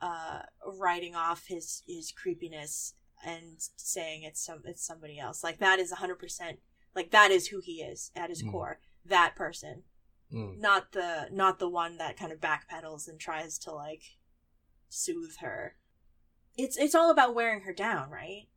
uh 0.00 0.40
writing 0.66 1.14
off 1.14 1.46
his 1.46 1.82
his 1.86 2.10
creepiness 2.12 2.94
and 3.24 3.58
saying 3.76 4.22
it's 4.22 4.44
some 4.44 4.62
it's 4.64 4.86
somebody 4.86 5.18
else 5.18 5.44
like 5.44 5.58
that 5.58 5.78
is 5.78 5.92
100% 5.92 6.56
like 6.94 7.10
that 7.10 7.30
is 7.30 7.48
who 7.48 7.60
he 7.60 7.82
is 7.82 8.10
at 8.16 8.30
his 8.30 8.42
Mm. 8.42 8.50
core 8.50 8.80
that 9.04 9.34
person 9.36 9.82
Mm. 10.32 10.58
not 10.58 10.92
the 10.92 11.28
not 11.32 11.58
the 11.58 11.68
one 11.68 11.98
that 11.98 12.16
kind 12.16 12.32
of 12.32 12.40
backpedals 12.40 13.08
and 13.08 13.18
tries 13.18 13.58
to 13.58 13.72
like 13.72 14.02
soothe 14.88 15.36
her 15.40 15.76
it's 16.56 16.76
it's 16.76 16.94
all 16.94 17.10
about 17.10 17.34
wearing 17.34 17.62
her 17.62 17.72
down 17.72 18.10
right 18.10 18.48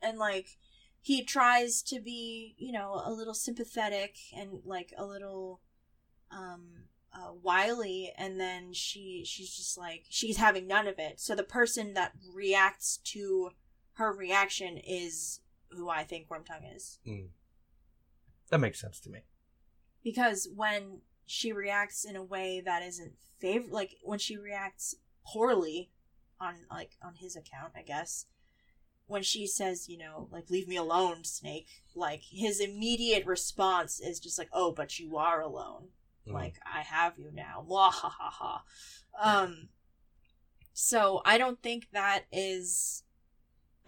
and 0.00 0.18
like 0.18 0.56
he 1.00 1.24
tries 1.24 1.82
to 1.82 2.00
be 2.00 2.54
you 2.58 2.72
know 2.72 3.02
a 3.04 3.12
little 3.12 3.34
sympathetic 3.34 4.16
and 4.36 4.60
like 4.64 4.92
a 4.96 5.04
little 5.04 5.60
um 6.30 6.84
uh, 7.14 7.32
wily 7.42 8.12
and 8.16 8.40
then 8.40 8.72
she 8.72 9.22
she's 9.26 9.54
just 9.54 9.76
like 9.76 10.04
she's 10.08 10.36
having 10.38 10.66
none 10.66 10.86
of 10.88 10.98
it. 10.98 11.20
So 11.20 11.34
the 11.34 11.42
person 11.42 11.94
that 11.94 12.12
reacts 12.34 12.96
to 13.12 13.50
her 13.94 14.12
reaction 14.12 14.78
is 14.78 15.40
who 15.70 15.88
i 15.90 16.02
think 16.04 16.28
wormtongue 16.28 16.74
is. 16.76 16.98
That 18.50 18.58
makes 18.58 18.80
sense 18.80 19.00
to 19.00 19.10
me. 19.10 19.20
because 20.04 20.48
when 20.54 21.00
she 21.26 21.52
reacts 21.52 22.04
in 22.04 22.16
a 22.16 22.22
way 22.24 22.60
that 22.64 22.82
isn't 22.82 23.12
favor 23.40 23.66
like 23.70 23.96
when 24.02 24.18
she 24.18 24.36
reacts 24.36 24.94
poorly 25.26 25.90
on 26.40 26.54
like 26.70 26.92
on 27.02 27.14
his 27.16 27.36
account 27.36 27.72
i 27.76 27.82
guess 27.82 28.26
when 29.06 29.22
she 29.22 29.46
says 29.46 29.88
you 29.88 29.96
know 29.96 30.28
like 30.30 30.50
leave 30.50 30.68
me 30.68 30.76
alone 30.76 31.24
snake 31.24 31.68
like 31.94 32.22
his 32.30 32.60
immediate 32.60 33.24
response 33.26 34.00
is 34.00 34.18
just 34.20 34.38
like 34.38 34.48
oh 34.52 34.72
but 34.72 34.98
you 34.98 35.16
are 35.16 35.40
alone 35.40 35.88
Mm. 36.28 36.34
like 36.34 36.54
i 36.64 36.80
have 36.80 37.18
you 37.18 37.30
now 37.32 37.64
ha, 37.68 37.90
ha, 37.90 38.30
ha. 38.30 38.62
um 39.20 39.68
so 40.72 41.20
i 41.24 41.36
don't 41.38 41.62
think 41.62 41.88
that 41.92 42.24
is 42.32 43.02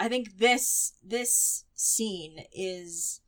i 0.01 0.09
think 0.09 0.39
this 0.39 0.95
this 1.03 1.65
scene 1.75 2.41
is 2.53 3.21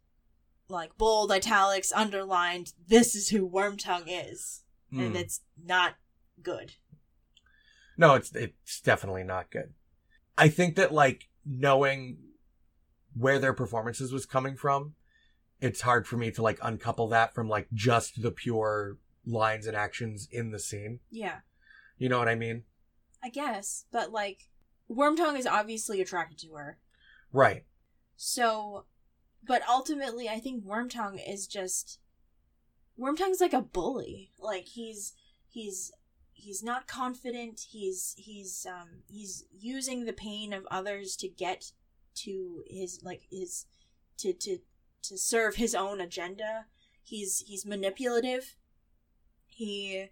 like 0.68 0.96
bold 0.98 1.30
italics 1.30 1.92
underlined 1.92 2.72
this 2.88 3.14
is 3.14 3.28
who 3.28 3.48
wormtongue 3.48 4.08
is 4.08 4.62
and 4.90 5.14
Mm. 5.14 5.20
it's 5.20 5.40
not 5.62 5.94
good 6.42 6.72
No, 7.98 8.14
it's 8.14 8.30
it's 8.34 8.80
definitely 8.82 9.24
not 9.24 9.50
good. 9.50 9.72
I 10.36 10.48
think 10.48 10.76
that 10.76 10.92
like 10.92 11.28
knowing 11.44 12.18
where 13.14 13.38
their 13.38 13.54
performances 13.54 14.12
was 14.12 14.26
coming 14.26 14.54
from, 14.56 14.94
it's 15.60 15.80
hard 15.80 16.06
for 16.06 16.16
me 16.16 16.30
to 16.32 16.42
like 16.42 16.58
uncouple 16.62 17.08
that 17.08 17.34
from 17.34 17.48
like 17.48 17.68
just 17.72 18.22
the 18.22 18.30
pure 18.30 18.98
lines 19.24 19.66
and 19.66 19.76
actions 19.76 20.28
in 20.30 20.50
the 20.50 20.58
scene. 20.58 21.00
Yeah, 21.10 21.38
You 21.98 22.08
know 22.08 22.18
what 22.18 22.28
I 22.28 22.34
mean? 22.34 22.64
I 23.22 23.28
guess, 23.28 23.86
but 23.90 24.12
like, 24.12 24.48
Wormtongue 24.90 25.38
is 25.38 25.46
obviously 25.46 26.00
attracted 26.00 26.38
to 26.38 26.54
her. 26.54 26.78
Right. 27.32 27.64
So, 28.16 28.84
but 29.44 29.62
ultimately, 29.68 30.28
I 30.28 30.38
think 30.38 30.64
Wormtongue 30.64 31.20
is 31.28 31.46
just 31.46 31.98
Wormtongue's 32.98 33.40
like 33.40 33.52
a 33.52 33.62
bully. 33.62 34.32
Like 34.38 34.66
he's 34.66 35.14
he's 35.48 35.92
he's 36.32 36.62
not 36.62 36.86
confident. 36.86 37.66
He's 37.70 38.14
he's 38.16 38.66
um 38.66 39.02
he's 39.08 39.44
using 39.58 40.04
the 40.04 40.12
pain 40.12 40.52
of 40.52 40.66
others 40.70 41.16
to 41.16 41.28
get 41.28 41.72
to 42.16 42.62
his 42.68 43.00
like 43.02 43.22
his 43.30 43.66
to 44.18 44.32
to 44.32 44.58
to 45.08 45.18
serve 45.18 45.56
his 45.56 45.74
own 45.74 46.00
agenda. 46.00 46.66
He's 47.02 47.44
he's 47.46 47.66
manipulative. 47.66 48.56
He 49.46 50.08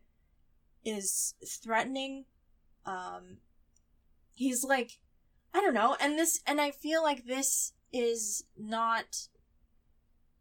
is 0.85 1.35
threatening. 1.47 2.25
Um 2.87 3.39
he's 4.35 4.65
like 4.65 4.99
I 5.53 5.61
don't 5.61 5.75
know, 5.75 5.97
and 6.01 6.19
this 6.19 6.41
and 6.47 6.61
I 6.61 6.71
feel 6.73 7.03
like 7.03 7.27
this 7.27 7.73
is 7.93 8.45
not 8.59 9.29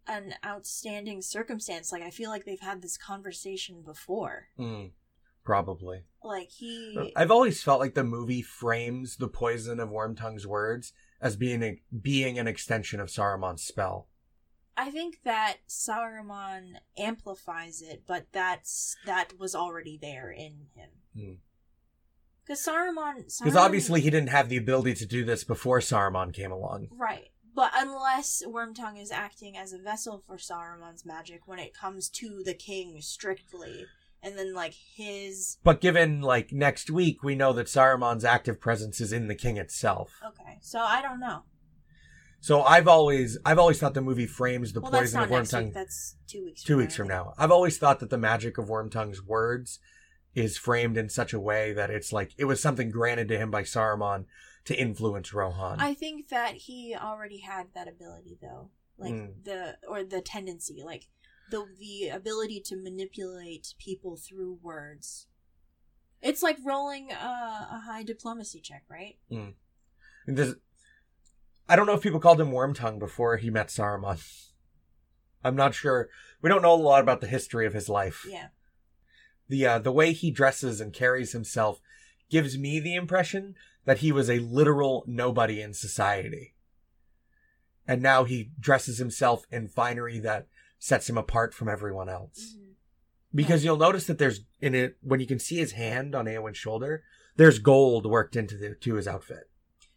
an 0.08 0.34
outstanding 0.46 1.22
circumstance. 1.22 1.92
Like 1.92 2.02
I 2.02 2.10
feel 2.10 2.30
like 2.30 2.46
they've 2.46 2.60
had 2.60 2.82
this 2.82 2.98
conversation 2.98 3.82
before. 3.84 4.48
Mm, 4.60 4.92
probably. 5.44 6.04
Like 6.24 6.50
he 6.50 7.14
I've 7.16 7.32
always 7.32 7.62
felt 7.62 7.80
like 7.80 7.94
the 7.94 8.04
movie 8.04 8.42
frames 8.42 9.18
the 9.18 9.28
poison 9.28 9.80
of 9.80 9.90
Wormtongue's 9.90 10.48
words 10.48 10.94
as 11.22 11.36
being 11.36 11.64
a, 11.64 11.82
being 12.02 12.40
an 12.40 12.48
extension 12.48 13.00
of 13.00 13.08
Saruman's 13.10 13.64
spell. 13.64 14.08
I 14.76 14.90
think 14.90 15.20
that 15.24 15.58
Saruman 15.70 16.78
amplifies 16.98 17.82
it, 17.82 18.04
but 18.08 18.28
that's 18.32 18.96
that 19.06 19.38
was 19.40 19.54
already 19.56 19.98
there 20.02 20.32
in 20.32 20.68
him. 20.76 20.90
Hmm. 21.16 21.34
Because 22.46 22.66
Saruman, 22.66 23.26
Because 23.40 23.56
obviously 23.56 24.02
he 24.02 24.10
didn't 24.10 24.30
have 24.30 24.50
the 24.50 24.58
ability 24.58 24.96
to 24.96 25.06
do 25.06 25.24
this 25.24 25.44
before 25.44 25.80
Saruman 25.80 26.34
came 26.34 26.52
along. 26.52 26.90
right. 26.92 27.30
But 27.56 27.72
unless 27.76 28.42
Wormtongue 28.48 29.00
is 29.00 29.12
acting 29.12 29.56
as 29.56 29.74
a 29.74 29.78
vessel 29.78 30.24
for 30.26 30.38
Saruman's 30.38 31.06
magic 31.06 31.42
when 31.48 31.60
it 31.60 31.72
comes 31.78 32.10
to 32.10 32.42
the 32.44 32.56
king 32.56 33.00
strictly, 33.00 33.86
and 34.24 34.36
then 34.36 34.56
like 34.56 34.74
his 34.74 35.60
But 35.64 35.80
given 35.80 36.22
like 36.22 36.52
next 36.52 36.90
week, 36.90 37.22
we 37.22 37.36
know 37.36 37.54
that 37.54 37.68
Saruman's 37.68 38.26
active 38.26 38.60
presence 38.60 39.00
is 39.00 39.14
in 39.14 39.28
the 39.28 39.36
king 39.36 39.58
itself. 39.58 40.20
okay, 40.26 40.58
so 40.62 40.80
I 40.80 41.04
don't 41.04 41.20
know. 41.20 41.44
So 42.44 42.62
I've 42.62 42.90
always 42.90 43.38
I've 43.46 43.58
always 43.58 43.80
thought 43.80 43.94
the 43.94 44.02
movie 44.02 44.28
frames 44.28 44.74
the 44.74 44.82
well, 44.82 44.92
poison 44.92 45.22
of 45.22 45.30
next 45.30 45.52
Wormtongue 45.54 45.64
week. 45.68 45.74
That's 45.74 46.18
two 46.28 46.44
weeks. 46.44 46.62
two 46.62 46.76
weeks 46.76 46.94
from 46.94 47.08
now. 47.08 47.34
I've 47.38 47.52
always 47.52 47.78
thought 47.78 48.02
that 48.02 48.10
the 48.10 48.18
magic 48.18 48.58
of 48.58 48.66
Wormtongue's 48.68 49.24
words 49.24 49.80
is 50.36 50.58
framed 50.58 50.98
in 50.98 51.08
such 51.08 51.32
a 51.32 51.40
way 51.40 51.72
that 51.72 51.90
it's 51.90 52.12
like 52.12 52.34
it 52.38 52.44
was 52.44 52.62
something 52.62 52.90
granted 52.90 53.30
to 53.30 53.38
him 53.38 53.50
by 53.50 53.64
Saruman 53.64 54.26
to 54.66 54.78
influence 54.78 55.34
Rohan. 55.34 55.80
I 55.80 55.94
think 55.94 56.28
that 56.28 56.56
he 56.56 56.94
already 56.94 57.38
had 57.40 57.68
that 57.76 57.88
ability 57.88 58.38
though. 58.42 58.72
Like 58.98 59.14
Mm. 59.14 59.46
the 59.46 59.78
or 59.88 60.04
the 60.04 60.20
tendency, 60.20 60.84
like 60.84 61.08
the 61.50 61.66
the 61.80 62.10
ability 62.10 62.60
to 62.66 62.76
manipulate 62.76 63.74
people 63.80 64.18
through 64.18 64.60
words. 64.62 65.28
It's 66.22 66.44
like 66.44 66.58
rolling 66.62 67.10
a, 67.14 67.16
a 67.72 67.82
high 67.86 68.04
diplomacy 68.04 68.60
check, 68.60 68.84
right? 68.90 69.18
There's- 70.28 70.56
I 71.68 71.76
don't 71.76 71.86
know 71.86 71.94
if 71.94 72.02
people 72.02 72.20
called 72.20 72.42
him 72.42 72.52
Wormtongue 72.52 73.00
before 73.00 73.38
he 73.38 73.50
met 73.50 73.68
Saruman. 73.68 74.22
I'm 75.44 75.56
not 75.56 75.74
sure. 75.74 76.10
We 76.42 76.50
don't 76.50 76.62
know 76.62 76.74
a 76.74 76.76
lot 76.76 77.02
about 77.02 77.22
the 77.22 77.28
history 77.28 77.66
of 77.66 77.74
his 77.74 77.90
life. 77.90 78.26
Yeah. 78.30 78.48
The 79.50 79.66
uh, 79.66 79.80
the 79.80 79.92
way 79.92 80.14
he 80.14 80.32
dresses 80.32 80.80
and 80.82 80.94
carries 80.94 81.34
himself 81.34 81.82
gives 82.30 82.58
me 82.58 82.80
the 82.80 82.96
impression 82.96 83.56
that 83.86 84.00
he 84.00 84.12
was 84.12 84.30
a 84.30 84.40
literal 84.40 85.04
nobody 85.08 85.62
in 85.62 85.74
society. 85.74 86.56
And 87.88 88.02
now 88.02 88.24
he 88.24 88.52
dresses 88.60 88.98
himself 88.98 89.46
in 89.52 89.68
finery 89.68 90.20
that 90.20 90.48
sets 90.80 91.10
him 91.10 91.18
apart 91.18 91.54
from 91.54 91.68
everyone 91.68 92.08
else. 92.10 92.56
Mhm. 92.58 92.74
Because 93.36 93.64
you'll 93.64 93.78
notice 93.78 94.06
that 94.08 94.18
there's 94.18 94.42
in 94.62 94.74
it 94.76 94.98
when 95.02 95.20
you 95.20 95.28
can 95.28 95.40
see 95.40 95.58
his 95.58 95.74
hand 95.74 96.16
on 96.16 96.26
Eowyn's 96.26 96.58
shoulder, 96.58 97.04
there's 97.36 97.60
gold 97.60 98.06
worked 98.06 98.36
into 98.36 98.58
the 98.58 98.76
to 98.76 98.96
his 98.96 99.08
outfit. 99.08 99.50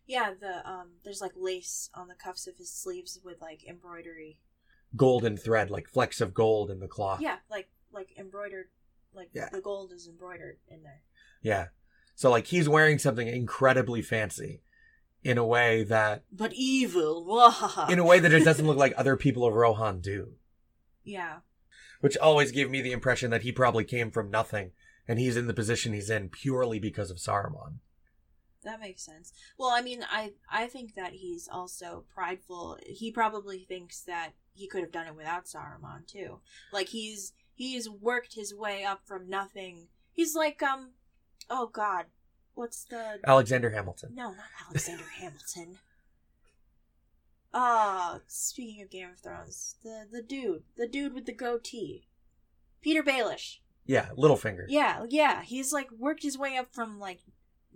Yeah, 0.06 0.34
the 0.38 0.68
um 0.68 0.90
there's 1.04 1.20
like 1.20 1.32
lace 1.36 1.90
on 1.94 2.08
the 2.08 2.14
cuffs 2.14 2.46
of 2.46 2.56
his 2.56 2.70
sleeves 2.72 3.18
with 3.24 3.40
like 3.40 3.64
embroidery. 3.66 4.38
Golden 4.96 5.36
thread, 5.36 5.70
like 5.70 5.88
flecks 5.88 6.20
of 6.20 6.32
gold 6.32 6.70
in 6.70 6.80
the 6.80 6.88
cloth. 6.88 7.20
Yeah, 7.20 7.36
like 7.50 7.68
like 7.92 8.10
embroidered 8.16 8.66
like 9.12 9.30
Yeah. 9.32 9.48
the 9.50 9.60
gold 9.60 9.92
is 9.92 10.06
embroidered 10.06 10.58
in 10.68 10.82
there. 10.82 11.02
Yeah. 11.42 11.66
So 12.14 12.30
like 12.30 12.46
he's 12.46 12.68
wearing 12.68 12.98
something 12.98 13.26
incredibly 13.26 14.00
fancy 14.02 14.62
in 15.24 15.38
a 15.38 15.44
way 15.46 15.82
that 15.84 16.22
But 16.32 16.52
evil. 16.54 17.26
In 17.88 17.98
a 17.98 18.04
way 18.04 18.20
that 18.20 18.32
it 18.32 18.44
doesn't 18.44 18.66
look 18.66 18.76
like 18.84 18.94
other 18.96 19.16
people 19.16 19.44
of 19.44 19.54
Rohan 19.54 20.00
do. 20.00 20.34
Yeah. 21.02 21.38
Which 22.00 22.16
always 22.18 22.52
gave 22.52 22.70
me 22.70 22.80
the 22.80 22.92
impression 22.92 23.30
that 23.30 23.42
he 23.42 23.50
probably 23.52 23.84
came 23.84 24.10
from 24.10 24.30
nothing 24.30 24.70
and 25.08 25.18
he's 25.18 25.36
in 25.36 25.46
the 25.46 25.54
position 25.54 25.92
he's 25.92 26.10
in 26.10 26.28
purely 26.28 26.78
because 26.78 27.10
of 27.10 27.16
Saruman. 27.18 27.78
That 28.66 28.80
makes 28.80 29.02
sense. 29.02 29.32
Well, 29.56 29.70
I 29.72 29.80
mean, 29.80 30.04
I 30.10 30.32
I 30.50 30.66
think 30.66 30.96
that 30.96 31.12
he's 31.12 31.48
also 31.50 32.04
prideful. 32.12 32.78
He 32.84 33.12
probably 33.12 33.60
thinks 33.60 34.02
that 34.02 34.30
he 34.54 34.66
could 34.66 34.80
have 34.80 34.90
done 34.90 35.06
it 35.06 35.14
without 35.14 35.44
Saruman 35.44 36.04
too. 36.04 36.40
Like 36.72 36.88
he's 36.88 37.32
he's 37.54 37.88
worked 37.88 38.34
his 38.34 38.52
way 38.52 38.82
up 38.82 39.02
from 39.06 39.30
nothing. 39.30 39.86
He's 40.12 40.34
like 40.34 40.64
um, 40.64 40.90
oh 41.48 41.68
God, 41.68 42.06
what's 42.54 42.82
the 42.82 43.20
Alexander 43.24 43.70
Hamilton. 43.70 44.10
no, 44.16 44.30
not 44.30 44.46
Alexander 44.66 45.04
Hamilton. 45.20 45.78
Ah, 47.54 48.18
speaking 48.26 48.82
of 48.82 48.90
Game 48.90 49.10
of 49.10 49.20
Thrones, 49.20 49.76
the 49.84 50.08
the 50.10 50.22
dude, 50.22 50.64
the 50.76 50.88
dude 50.88 51.14
with 51.14 51.26
the 51.26 51.32
goatee, 51.32 52.08
Petyr 52.84 53.04
Baelish. 53.04 53.58
Yeah, 53.84 54.08
Littlefinger. 54.16 54.64
Yeah, 54.68 55.06
yeah. 55.08 55.42
He's 55.42 55.72
like 55.72 55.92
worked 55.92 56.24
his 56.24 56.36
way 56.36 56.56
up 56.56 56.74
from 56.74 56.98
like 56.98 57.20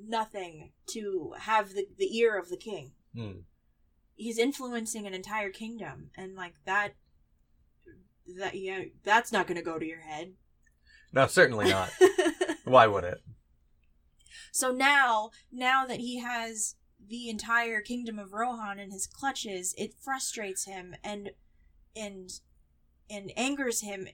nothing 0.06 0.72
to 0.90 1.34
have 1.38 1.74
the 1.74 1.86
the 1.98 2.16
ear 2.18 2.38
of 2.38 2.48
the 2.48 2.56
king. 2.56 2.92
Hmm. 3.14 3.40
He's 4.14 4.38
influencing 4.38 5.06
an 5.06 5.14
entire 5.14 5.50
kingdom, 5.50 6.10
and 6.16 6.34
like 6.34 6.54
that. 6.66 6.94
That 8.38 8.54
yeah, 8.54 8.84
that's 9.02 9.32
not 9.32 9.46
gonna 9.46 9.62
go 9.62 9.78
to 9.78 9.86
your 9.86 10.00
head. 10.00 10.34
No, 11.12 11.26
certainly 11.26 11.68
not. 11.68 11.90
Why 12.64 12.86
would 12.86 13.04
it? 13.04 13.20
so 14.52 14.70
now, 14.72 15.30
now 15.50 15.84
that 15.86 15.98
he 16.00 16.20
has 16.20 16.76
the 17.04 17.28
entire 17.28 17.80
kingdom 17.80 18.18
of 18.18 18.32
Rohan 18.32 18.78
in 18.78 18.90
his 18.90 19.06
clutches, 19.06 19.74
it 19.76 19.94
frustrates 20.00 20.66
him 20.66 20.94
and 21.02 21.30
and 21.96 22.30
and 23.08 23.32
angers 23.36 23.80
him 23.80 24.06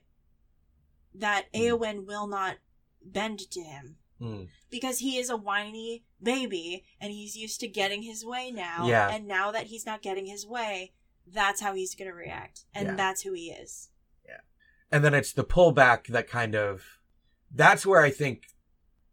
that 1.14 1.46
Hmm. 1.54 1.60
Eowyn 1.60 2.06
will 2.06 2.26
not 2.26 2.56
bend 3.04 3.40
to 3.50 3.60
him. 3.60 3.96
Hmm. 4.18 4.44
because 4.70 5.00
he 5.00 5.18
is 5.18 5.28
a 5.28 5.36
whiny 5.36 6.04
baby 6.22 6.84
and 7.00 7.12
he's 7.12 7.36
used 7.36 7.60
to 7.60 7.68
getting 7.68 8.02
his 8.02 8.24
way 8.24 8.50
now. 8.50 8.86
Yeah. 8.86 9.10
And 9.10 9.26
now 9.28 9.50
that 9.52 9.66
he's 9.66 9.84
not 9.84 10.00
getting 10.00 10.24
his 10.26 10.46
way, 10.46 10.92
that's 11.26 11.60
how 11.60 11.74
he's 11.74 11.94
going 11.94 12.08
to 12.10 12.14
react. 12.16 12.64
And 12.74 12.86
Yeah. 12.88 12.94
that's 12.94 13.22
who 13.22 13.32
he 13.34 13.50
is. 13.50 13.90
Yeah. 14.26 14.40
And 14.90 15.04
then 15.04 15.12
it's 15.12 15.32
the 15.34 15.44
pullback 15.44 16.06
that 16.06 16.28
kind 16.28 16.54
of 16.54 16.82
that's 17.50 17.84
where 17.84 18.00
I 18.00 18.10
think 18.10 18.44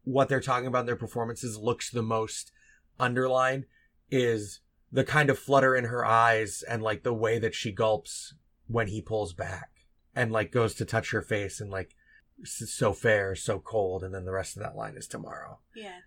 what 0.06 0.30
they're 0.30 0.40
talking 0.42 0.68
about 0.68 0.82
in 0.82 0.86
their 0.86 0.96
performances 0.96 1.58
looks 1.58 1.90
the 1.90 2.02
most 2.04 2.52
underlined 3.00 3.66
is 4.10 4.62
the 4.92 5.04
kind 5.04 5.30
of 5.30 5.40
flutter 5.40 5.76
in 5.76 5.86
her 5.86 6.06
eyes 6.06 6.64
and 6.70 6.82
like 6.84 7.04
the 7.04 7.14
way 7.14 7.40
that 7.40 7.56
she 7.56 7.72
gulps 7.72 8.36
when 8.68 8.88
he 8.88 9.02
pulls 9.02 9.34
back 9.34 9.70
and 10.16 10.32
like 10.32 10.52
goes 10.52 10.74
to 10.76 10.86
touch 10.86 11.12
her 11.12 11.22
face 11.22 11.60
and 11.60 11.70
like 11.72 11.88
"S- 11.90 11.96
so 12.44 12.94
fair, 12.94 13.36
so 13.36 13.60
cold, 13.60 14.04
and 14.04 14.14
then 14.14 14.26
the 14.26 14.32
rest 14.32 14.58
of 14.58 14.64
that 14.64 14.76
line 14.76 14.96
is 14.96 15.08
tomorrow. 15.08 15.60
Yeah. 15.76 16.00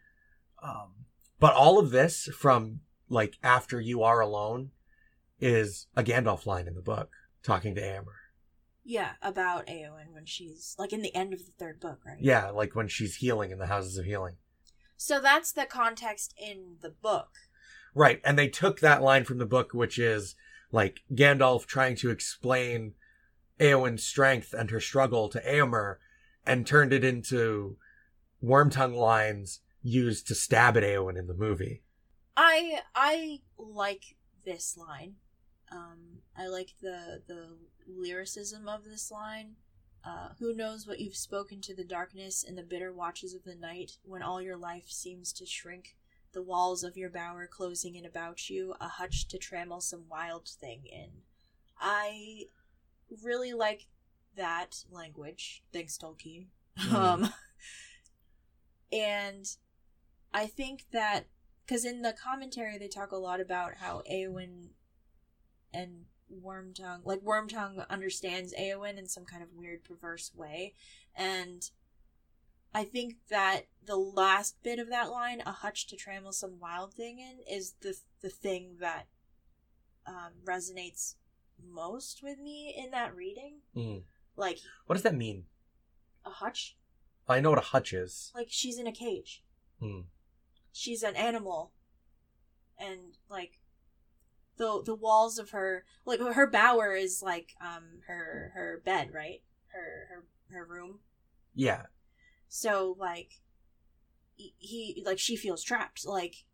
Um, 0.63 1.07
but 1.39 1.55
all 1.55 1.79
of 1.79 1.91
this 1.91 2.29
from 2.37 2.81
like 3.09 3.37
after 3.43 3.81
you 3.81 4.03
are 4.03 4.21
alone 4.21 4.71
is 5.41 5.87
a 5.97 6.03
Gandalf 6.03 6.47
line 6.47 6.67
in 6.67 6.75
the 6.75 6.83
book 6.83 7.11
talking 7.43 7.75
to 7.75 7.81
Eomer. 7.81 8.17
Yeah, 8.85 9.13
about 9.21 9.67
Eowyn 9.67 10.13
when 10.13 10.27
she's 10.27 10.77
like 10.79 10.93
in 10.93 11.03
the 11.03 11.15
end 11.15 11.33
of 11.33 11.41
the 11.41 11.53
third 11.59 11.81
book, 11.81 12.01
right? 12.07 12.19
Yeah, 12.21 12.51
like 12.51 12.75
when 12.75 12.89
she's 12.89 13.17
healing 13.17 13.51
in 13.51 13.59
the 13.59 13.67
houses 13.67 13.99
of 13.99 14.05
healing. 14.05 14.37
So 14.97 15.21
that's 15.21 15.53
the 15.53 15.67
context 15.67 16.35
in 16.39 16.77
the 16.81 16.91
book. 16.91 17.31
Right, 17.95 18.21
and 18.25 18.39
they 18.39 18.49
took 18.49 18.81
that 18.81 19.03
line 19.03 19.25
from 19.25 19.39
the 19.39 19.47
book, 19.47 19.73
which 19.73 19.99
is 19.99 20.37
like 20.71 21.01
Gandalf 21.13 21.67
trying 21.67 21.97
to 21.97 22.11
explain 22.11 22.95
Eowyn's 23.59 24.05
strength 24.05 24.53
and 24.53 24.71
her 24.71 24.81
struggle 24.81 25.29
to 25.31 25.41
Éomer, 25.41 25.97
and 26.47 26.67
turned 26.67 26.93
it 26.93 27.05
into 27.05 27.77
worm 28.41 28.71
tongue 28.71 28.95
lines 28.95 29.61
used 29.83 30.27
to 30.29 30.35
stab 30.35 30.77
at 30.77 30.83
Eowyn 30.83 31.19
in 31.19 31.27
the 31.27 31.35
movie. 31.35 31.83
I 32.37 32.81
I 32.95 33.41
like 33.59 34.17
this 34.45 34.77
line. 34.77 35.15
Um, 35.71 36.21
I 36.37 36.47
like 36.47 36.75
the 36.81 37.23
the 37.27 37.57
lyricism 37.87 38.69
of 38.69 38.85
this 38.85 39.11
line. 39.11 39.57
Uh, 40.05 40.29
who 40.39 40.55
knows 40.55 40.87
what 40.87 41.01
you've 41.01 41.17
spoken 41.17 41.61
to 41.61 41.75
the 41.75 41.85
darkness 41.85 42.45
in 42.45 42.55
the 42.55 42.63
bitter 42.63 42.93
watches 42.93 43.35
of 43.35 43.43
the 43.43 43.57
night, 43.57 43.99
when 44.05 44.23
all 44.23 44.41
your 44.41 44.57
life 44.57 44.89
seems 44.89 45.33
to 45.33 45.45
shrink, 45.45 45.97
the 46.33 46.43
walls 46.43 46.85
of 46.85 46.97
your 46.97 47.11
bower 47.11 47.49
closing 47.51 47.97
in 47.97 48.05
about 48.05 48.49
you, 48.49 48.75
a 48.81 48.87
hutch 48.87 49.27
to 49.27 49.37
trammel 49.37 49.83
some 49.83 50.05
wild 50.09 50.47
thing 50.47 50.83
in. 50.85 51.09
I 51.81 52.45
really 53.25 53.53
like 53.53 53.89
that 54.37 54.85
language. 54.91 55.63
Thanks, 55.73 55.99
Tolkien. 55.99 56.47
Mm. 56.79 56.93
Um, 56.93 57.33
and 58.93 59.47
I 60.33 60.47
think 60.47 60.87
that 60.93 61.27
because 61.65 61.85
in 61.85 62.03
the 62.03 62.13
commentary 62.13 62.79
they 62.79 62.89
talk 62.89 63.11
a 63.11 63.17
lot 63.17 63.41
about 63.41 63.75
how 63.81 64.03
Eowyn 64.11 64.69
and 65.73 66.05
Wormtongue, 66.33 67.01
like 67.05 67.21
Wormtongue, 67.21 67.89
understands 67.89 68.55
Eowyn 68.59 68.99
in 68.99 69.07
some 69.07 69.25
kind 69.25 69.43
of 69.43 69.55
weird, 69.55 69.85
perverse 69.85 70.33
way, 70.35 70.75
and 71.15 71.71
I 72.75 72.85
think 72.85 73.17
that 73.31 73.63
the 73.85 73.97
last 73.97 74.63
bit 74.63 74.79
of 74.79 74.91
that 74.91 75.11
line, 75.11 75.43
"a 75.47 75.53
hutch 75.53 75.87
to 75.89 75.97
trammel 75.97 76.35
some 76.35 76.59
wild 76.61 76.93
thing 76.95 77.19
in," 77.19 77.41
is 77.49 77.75
the 77.81 77.97
the 78.21 78.29
thing 78.29 78.77
that 78.81 79.07
um, 80.07 80.33
resonates 80.45 81.15
most 81.63 82.23
with 82.23 82.39
me 82.39 82.75
in 82.77 82.91
that 82.91 83.15
reading. 83.15 83.61
Mm. 83.75 84.03
Like 84.37 84.59
What 84.87 84.95
does 84.95 85.03
that 85.03 85.15
mean? 85.15 85.45
a 86.25 86.31
hutch, 86.31 86.77
I 87.29 87.39
know 87.41 87.51
what 87.51 87.59
a 87.59 87.63
hutch 87.63 87.93
is. 87.93 88.33
like 88.35 88.49
she's 88.51 88.79
in 88.79 88.87
a 88.87 88.93
cage. 88.93 89.43
Hmm. 89.81 90.01
she's 90.73 91.03
an 91.03 91.15
animal 91.17 91.73
and 92.79 93.17
like 93.29 93.61
the 94.57 94.83
the 94.85 94.95
walls 94.95 95.39
of 95.39 95.51
her 95.51 95.85
like 96.07 96.19
her 96.21 96.47
bower 96.51 96.95
is 96.95 97.23
like 97.23 97.51
um 97.61 98.01
her 98.07 98.53
her 98.55 98.83
bed 98.85 99.11
right 99.13 99.43
her 99.69 100.07
her 100.11 100.25
her 100.51 100.65
room 100.65 101.01
Yeah. 101.55 101.83
so 102.49 102.97
like 102.99 103.41
he, 104.35 104.55
he 104.59 105.03
like 105.07 105.19
she 105.19 105.37
feels 105.37 105.63
trapped 105.63 106.07
like 106.07 106.45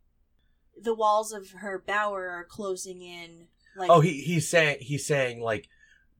the 0.80 0.94
walls 0.94 1.32
of 1.32 1.50
her 1.52 1.78
bower 1.84 2.28
are 2.28 2.44
closing 2.44 3.02
in 3.02 3.46
like 3.76 3.88
oh, 3.90 4.00
he 4.00 4.20
he's 4.22 4.48
saying 4.48 4.78
he's 4.80 5.06
saying 5.06 5.40
like 5.40 5.68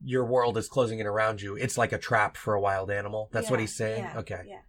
your 0.03 0.25
world 0.25 0.57
is 0.57 0.67
closing 0.67 0.99
in 0.99 1.07
around 1.07 1.41
you. 1.41 1.55
It's 1.55 1.77
like 1.77 1.91
a 1.91 1.97
trap 1.97 2.35
for 2.37 2.53
a 2.53 2.59
wild 2.61 2.91
animal. 2.91 3.29
That's 3.31 3.49
what 3.49 3.59
he's 3.59 3.75
saying. 3.75 4.03
yeah, 4.03 4.19
okay. 4.19 4.41
yeah 4.47 4.59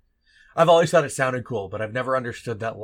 I've 0.56 0.68
always 0.68 0.90
thought 0.90 1.04
it 1.04 1.10
sounded 1.10 1.44
cool, 1.44 1.68
but 1.68 1.82
I've 1.82 1.92
never 1.92 2.16
understood 2.16 2.60
that. 2.60 2.76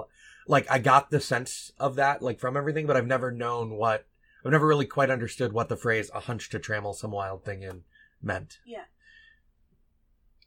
Like, 0.49 0.67
I 0.71 0.79
got 0.81 1.11
the 1.11 1.21
sense 1.21 1.71
of 1.79 1.95
that, 1.97 2.21
like 2.23 2.41
from 2.41 2.57
everything, 2.57 2.87
but 2.87 2.97
I've 2.97 3.07
never 3.07 3.31
known 3.31 3.71
what. 3.77 4.07
I've 4.45 4.51
never 4.53 4.67
really 4.67 4.87
quite 4.87 5.11
understood 5.11 5.53
what 5.53 5.69
the 5.69 5.77
phrase 5.77 6.11
"a 6.15 6.21
hunch 6.21 6.49
to 6.51 6.59
trammel 6.59 6.95
some 6.95 7.11
wild 7.13 7.45
thing 7.45 7.63
in" 7.63 7.83
meant. 8.23 8.59
yeah 8.67 8.85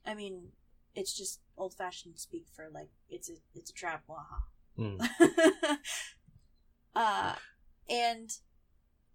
i 0.06 0.14
mean 0.14 0.50
it's 0.96 1.14
just 1.14 1.40
old 1.58 1.74
fashioned 1.74 2.20
speak 2.20 2.46
for 2.54 2.70
like 2.74 2.90
it's 3.10 3.30
a 3.30 3.34
it's 3.56 3.70
a 3.72 3.74
trap 3.74 4.04
waha 4.08 4.44
Hmm. 4.76 4.98
uh, 6.96 7.36
and 7.90 8.30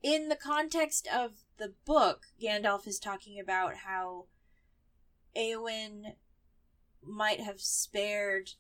in 0.03 0.29
the 0.29 0.37
context 0.37 1.09
of 1.13 1.33
the 1.59 1.75
book, 1.85 2.23
Gandalf 2.43 2.87
is 2.87 2.99
talking 2.99 3.39
about 3.41 3.77
how 3.87 4.27
Eowyn 5.37 6.15
might 7.03 7.41
have 7.41 7.61
spared 7.61 8.51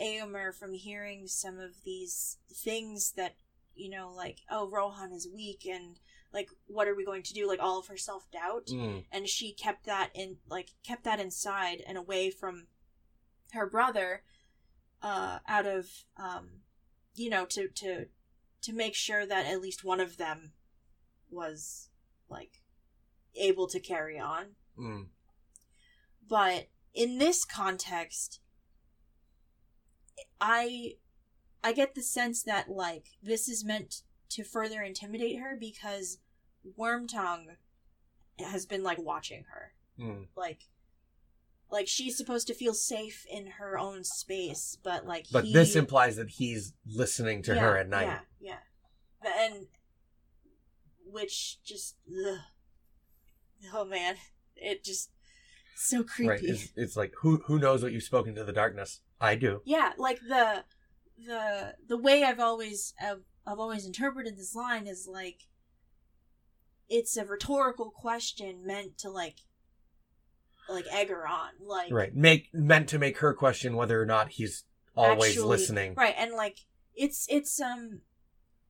Eomer 0.00 0.54
from 0.54 0.74
hearing 0.74 1.26
some 1.26 1.58
of 1.58 1.82
these 1.84 2.38
things 2.52 3.12
that, 3.16 3.34
you 3.74 3.90
know, 3.90 4.12
like, 4.14 4.38
oh, 4.50 4.68
Rohan 4.68 5.12
is 5.12 5.28
weak 5.32 5.66
and, 5.66 5.98
like, 6.32 6.48
what 6.66 6.86
are 6.86 6.94
we 6.94 7.04
going 7.04 7.22
to 7.24 7.32
do? 7.34 7.48
Like, 7.48 7.60
all 7.60 7.78
of 7.78 7.86
her 7.88 7.96
self 7.96 8.30
doubt 8.30 8.66
Mm. 8.68 9.04
and 9.10 9.28
she 9.28 9.52
kept 9.52 9.86
that 9.86 10.10
in 10.14 10.36
like 10.48 10.70
kept 10.86 11.04
that 11.04 11.18
inside 11.20 11.82
and 11.86 11.96
away 11.96 12.30
from 12.30 12.66
her 13.52 13.66
brother 13.68 14.22
uh 15.02 15.38
out 15.48 15.64
of 15.64 15.86
um 16.18 16.60
you 17.14 17.30
know 17.30 17.46
to 17.46 17.68
to 17.68 18.06
to 18.60 18.72
make 18.74 18.94
sure 18.94 19.24
that 19.24 19.46
at 19.46 19.60
least 19.62 19.84
one 19.84 20.00
of 20.00 20.16
them 20.18 20.52
was 21.30 21.87
like 22.28 22.60
able 23.36 23.66
to 23.68 23.80
carry 23.80 24.18
on 24.18 24.46
Mm. 24.78 25.06
but 26.28 26.68
in 26.94 27.18
this 27.18 27.44
context 27.44 28.40
i 30.40 30.92
i 31.64 31.72
get 31.72 31.94
the 31.94 32.02
sense 32.02 32.42
that 32.42 32.68
like 32.68 33.06
this 33.22 33.48
is 33.48 33.64
meant 33.64 34.02
to 34.28 34.44
further 34.44 34.82
intimidate 34.82 35.38
her 35.38 35.56
because 35.58 36.18
wormtongue 36.78 37.56
has 38.38 38.66
been 38.66 38.82
like 38.82 38.98
watching 38.98 39.44
her 39.52 39.72
Mm. 40.00 40.28
like 40.36 40.60
like 41.72 41.88
she's 41.88 42.16
supposed 42.16 42.46
to 42.46 42.54
feel 42.54 42.72
safe 42.72 43.26
in 43.28 43.46
her 43.58 43.76
own 43.76 44.04
space 44.04 44.78
but 44.82 45.04
like 45.06 45.26
But 45.32 45.44
he- 45.46 45.52
this 45.52 45.74
implies 45.74 46.14
that 46.16 46.30
he's 46.30 46.72
listening 46.86 47.42
to 47.42 47.58
her 47.58 47.76
at 47.76 47.88
night. 47.88 48.20
yeah 48.40 48.58
yeah 49.22 49.32
and 49.44 49.66
which 51.10 51.58
just 51.64 51.96
ugh. 52.26 52.38
oh 53.74 53.84
man 53.84 54.16
it 54.56 54.82
just 54.84 55.10
so 55.76 56.02
creepy 56.02 56.28
Right. 56.30 56.40
It's, 56.42 56.68
it's 56.76 56.96
like 56.96 57.12
who 57.22 57.42
who 57.46 57.58
knows 57.58 57.82
what 57.82 57.92
you've 57.92 58.02
spoken 58.02 58.34
to 58.34 58.44
the 58.44 58.52
darkness? 58.52 59.00
I 59.20 59.34
do. 59.36 59.62
yeah 59.64 59.92
like 59.98 60.20
the 60.20 60.64
the 61.26 61.74
the 61.88 61.96
way 61.96 62.22
i've 62.24 62.38
always 62.40 62.94
I've, 63.00 63.22
I've 63.46 63.58
always 63.58 63.84
interpreted 63.86 64.36
this 64.36 64.54
line 64.54 64.86
is 64.86 65.08
like 65.10 65.40
it's 66.88 67.16
a 67.16 67.24
rhetorical 67.24 67.90
question 67.90 68.64
meant 68.64 68.98
to 68.98 69.10
like 69.10 69.36
like 70.68 70.86
egg 70.92 71.08
her 71.08 71.26
on 71.26 71.50
like 71.64 71.90
Right. 71.92 72.14
Make 72.14 72.48
meant 72.52 72.88
to 72.90 72.98
make 72.98 73.18
her 73.18 73.32
question 73.34 73.74
whether 73.76 74.00
or 74.00 74.06
not 74.06 74.30
he's 74.30 74.64
always 74.96 75.30
actually- 75.32 75.48
listening. 75.48 75.94
right 75.96 76.14
and 76.18 76.32
like 76.34 76.58
it's 76.94 77.26
it's 77.28 77.60
um 77.60 78.00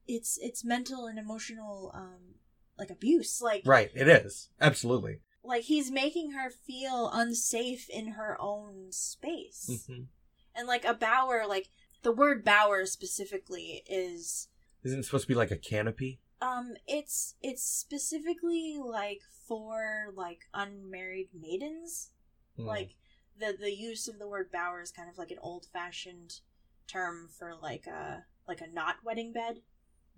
it's 0.09 0.39
it's 0.43 0.65
mental 0.65 1.07
and 1.07 1.19
emotional 1.19 1.93
um 1.95 2.35
like 2.79 2.91
abuse 2.91 3.41
like 3.43 3.63
Right. 3.67 3.91
It 3.95 4.09
is 4.09 4.49
absolutely. 4.61 5.21
like 5.45 5.65
he's 5.65 5.91
making 5.91 6.33
her 6.33 6.51
feel 6.51 7.11
unsafe 7.13 7.89
in 7.91 8.13
her 8.13 8.37
own 8.41 8.91
space 8.91 9.69
Mhm. 9.71 10.07
and 10.55 10.67
like 10.67 10.85
a 10.85 10.95
bower 10.95 11.45
like 11.47 11.69
the 12.03 12.13
word 12.13 12.45
bower 12.45 12.87
specifically 12.87 13.83
is 13.89 14.49
Isn't 14.83 15.01
it 15.01 15.05
supposed 15.05 15.25
to 15.25 15.29
be 15.29 15.35
like 15.35 15.51
a 15.51 15.57
canopy? 15.59 16.21
um 16.41 16.75
it's 16.87 17.35
it's 17.43 17.63
specifically 17.63 18.79
like 18.81 19.21
for 19.47 20.13
like 20.15 20.41
unmarried 20.55 21.29
maidens 21.35 22.11
Mm. 22.59 22.67
like 22.67 22.97
the 23.39 23.57
the 23.59 23.73
use 23.73 24.09
of 24.09 24.19
the 24.19 24.27
word 24.29 24.51
bower 24.51 24.81
is 24.83 24.91
kind 24.91 25.09
of 25.09 25.17
like 25.19 25.31
an 25.31 25.39
old 25.41 25.67
fashioned 25.73 26.41
term 26.89 27.29
for 27.29 27.55
like 27.55 27.87
a 27.87 28.25
like 28.49 28.61
a 28.61 28.67
not 28.67 28.97
wedding 29.05 29.33
bed 29.33 29.63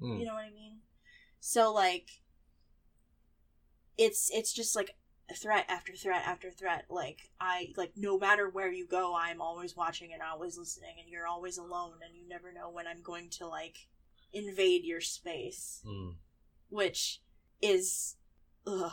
Mm. 0.02 0.18
you 0.20 0.26
know 0.26 0.34
what 0.34 0.44
i 0.44 0.50
mean 0.50 0.78
so 1.40 1.72
like 1.72 2.08
it's 3.98 4.30
it's 4.32 4.52
just 4.52 4.74
like 4.76 4.96
threat 5.40 5.64
after 5.68 5.92
threat 5.92 6.22
after 6.26 6.50
threat 6.50 6.86
like 6.90 7.30
i 7.40 7.68
like 7.76 7.92
no 7.96 8.18
matter 8.18 8.48
where 8.48 8.70
you 8.72 8.84
go 8.86 9.14
i'm 9.16 9.40
always 9.40 9.76
watching 9.76 10.12
and 10.12 10.20
always 10.22 10.58
listening 10.58 10.96
and 11.00 11.08
you're 11.08 11.26
always 11.26 11.56
alone 11.56 11.92
and 12.04 12.16
you 12.16 12.26
never 12.28 12.52
know 12.52 12.68
when 12.68 12.86
i'm 12.88 13.00
going 13.02 13.28
to 13.30 13.46
like 13.46 13.86
invade 14.32 14.84
your 14.84 15.00
space 15.00 15.82
Mm. 15.86 16.14
which 16.68 17.20
is 17.62 18.16
ugh. 18.66 18.90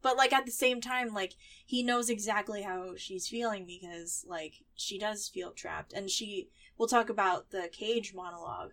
but 0.00 0.16
like 0.16 0.32
at 0.32 0.46
the 0.46 0.52
same 0.52 0.80
time 0.80 1.12
like 1.12 1.32
he 1.66 1.82
knows 1.82 2.08
exactly 2.08 2.62
how 2.62 2.94
she's 2.96 3.26
feeling 3.28 3.66
because 3.66 4.24
like 4.28 4.54
she 4.76 4.96
does 4.98 5.28
feel 5.28 5.50
trapped 5.50 5.92
and 5.92 6.08
she 6.08 6.50
we'll 6.78 6.88
talk 6.88 7.08
about 7.08 7.50
the 7.50 7.68
cage 7.72 8.12
monologue 8.14 8.72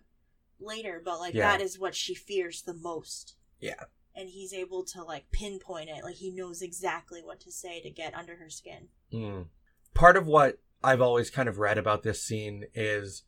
later 0.64 1.00
but 1.04 1.18
like 1.18 1.34
Yeah. 1.34 1.50
that 1.52 1.60
is 1.60 1.78
what 1.78 1.94
she 1.94 2.14
fears 2.14 2.62
the 2.62 2.74
most 2.74 3.34
Yeah. 3.60 3.84
and 4.14 4.28
he's 4.28 4.52
able 4.52 4.84
to 4.86 5.02
like 5.02 5.30
pinpoint 5.32 5.88
it 5.90 6.04
like 6.04 6.16
he 6.16 6.30
knows 6.30 6.62
exactly 6.62 7.22
what 7.22 7.40
to 7.40 7.52
say 7.52 7.80
to 7.80 7.90
get 7.90 8.14
under 8.14 8.36
her 8.36 8.50
skin 8.50 8.88
Mm. 9.12 9.46
Part 9.94 10.16
of 10.16 10.26
what 10.26 10.58
I've 10.82 11.02
always 11.02 11.30
kind 11.30 11.48
of 11.48 11.58
read 11.58 11.76
about 11.78 12.02
this 12.02 12.22
scene 12.24 12.64
is 12.74 13.24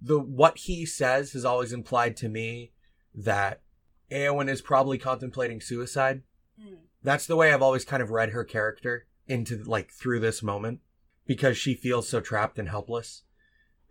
the 0.00 0.18
what 0.18 0.58
he 0.58 0.84
says 0.84 1.32
has 1.32 1.44
always 1.44 1.72
implied 1.72 2.16
to 2.18 2.28
me 2.28 2.72
that 3.14 3.62
Eowyn 4.10 4.48
is 4.48 4.60
probably 4.62 4.98
contemplating 4.98 5.60
suicide. 5.60 6.22
mm. 6.60 6.78
That's 7.02 7.26
the 7.26 7.36
way 7.36 7.52
I've 7.52 7.62
always 7.62 7.84
kind 7.84 8.02
of 8.02 8.10
read 8.10 8.30
her 8.30 8.42
character 8.44 9.06
into 9.28 9.56
like 9.64 9.92
through 9.92 10.20
this 10.20 10.42
moment 10.42 10.80
because 11.26 11.56
she 11.56 11.74
feels 11.74 12.08
so 12.08 12.20
trapped 12.20 12.58
and 12.58 12.68
helpless. 12.68 13.22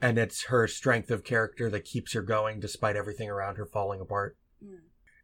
And 0.02 0.18
it's 0.18 0.46
her 0.46 0.68
strength 0.68 1.10
of 1.10 1.24
character 1.24 1.70
that 1.70 1.86
keeps 1.86 2.14
her 2.14 2.22
going 2.22 2.60
despite 2.60 2.96
everything 2.96 3.30
around 3.30 3.56
her 3.56 3.66
falling 3.66 4.00
apart. 4.00 4.38
Mm. 4.64 4.80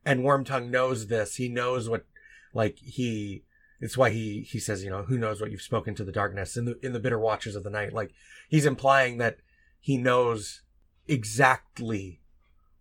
And 0.06 0.22
Wormtongue 0.22 0.70
knows 0.70 1.08
this. 1.08 1.36
He 1.36 1.48
knows 1.50 1.88
what, 1.88 2.06
like 2.54 2.78
he. 2.80 3.44
It's 3.80 3.98
why 3.98 4.12
he 4.12 4.42
he 4.42 4.60
says, 4.60 4.84
you 4.84 4.90
know, 4.90 5.04
who 5.04 5.18
knows 5.18 5.42
what 5.42 5.52
you've 5.52 5.62
spoken 5.62 5.94
to 5.96 6.06
the 6.06 6.12
darkness 6.12 6.56
in 6.56 6.66
the 6.66 6.80
in 6.84 6.94
the 6.94 7.00
bitter 7.00 7.20
watches 7.20 7.56
of 7.56 7.64
the 7.64 7.70
night. 7.70 7.92
Like 7.94 8.14
he's 8.48 8.66
implying 8.66 9.18
that 9.18 9.38
he 9.80 9.98
knows 9.98 10.62
exactly 11.08 12.22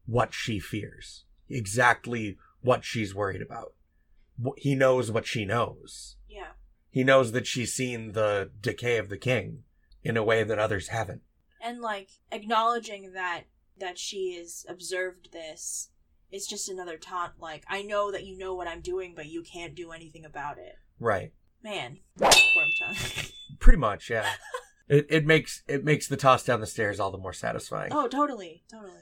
what 0.07 0.33
she 0.33 0.61
fears, 0.61 1.25
exactly 1.49 2.39
what 2.63 2.85
she's 2.85 3.15
worried 3.15 3.43
about. 3.43 3.75
He 4.57 4.75
knows 4.75 5.11
what 5.11 5.27
she 5.27 5.45
knows. 5.45 6.17
Yeah. 6.29 6.53
He 6.91 7.05
knows 7.05 7.33
that 7.33 7.47
she's 7.47 7.73
seen 7.73 8.13
the 8.13 8.51
decay 8.61 8.99
of 8.99 9.09
the 9.09 9.19
king 9.19 9.65
in 10.05 10.17
a 10.17 10.25
way 10.25 10.45
that 10.45 10.59
others 10.59 10.89
haven't. 10.89 11.23
And 11.63 11.81
like 11.81 12.11
acknowledging 12.31 13.13
that 13.13 13.45
that 13.79 13.99
she 13.99 14.37
has 14.37 14.67
observed 14.69 15.33
this 15.33 15.89
it's 16.31 16.47
just 16.47 16.69
another 16.69 16.97
taunt 16.97 17.33
like 17.39 17.65
I 17.69 17.83
know 17.83 18.11
that 18.11 18.25
you 18.25 18.37
know 18.39 18.55
what 18.55 18.67
I'm 18.69 18.81
doing 18.81 19.15
but 19.15 19.27
you 19.27 19.43
can't 19.43 19.75
do 19.75 19.93
anything 19.93 20.25
about 20.25 20.59
it. 20.59 20.77
Right. 20.99 21.33
Man, 21.63 21.99
worm 22.19 22.33
tongue. 22.81 22.97
Pretty 23.61 23.79
much, 23.79 24.11
yeah. 24.11 24.27
it 24.89 25.07
it 25.09 25.27
makes 25.27 25.63
it 25.69 25.85
makes 25.85 26.09
the 26.09 26.17
toss 26.17 26.45
down 26.45 26.61
the 26.61 26.67
stairs 26.67 26.99
all 26.99 27.11
the 27.11 27.19
more 27.19 27.33
satisfying. 27.33 27.93
oh, 27.93 28.09
totally. 28.09 28.65
Totally. 28.71 28.93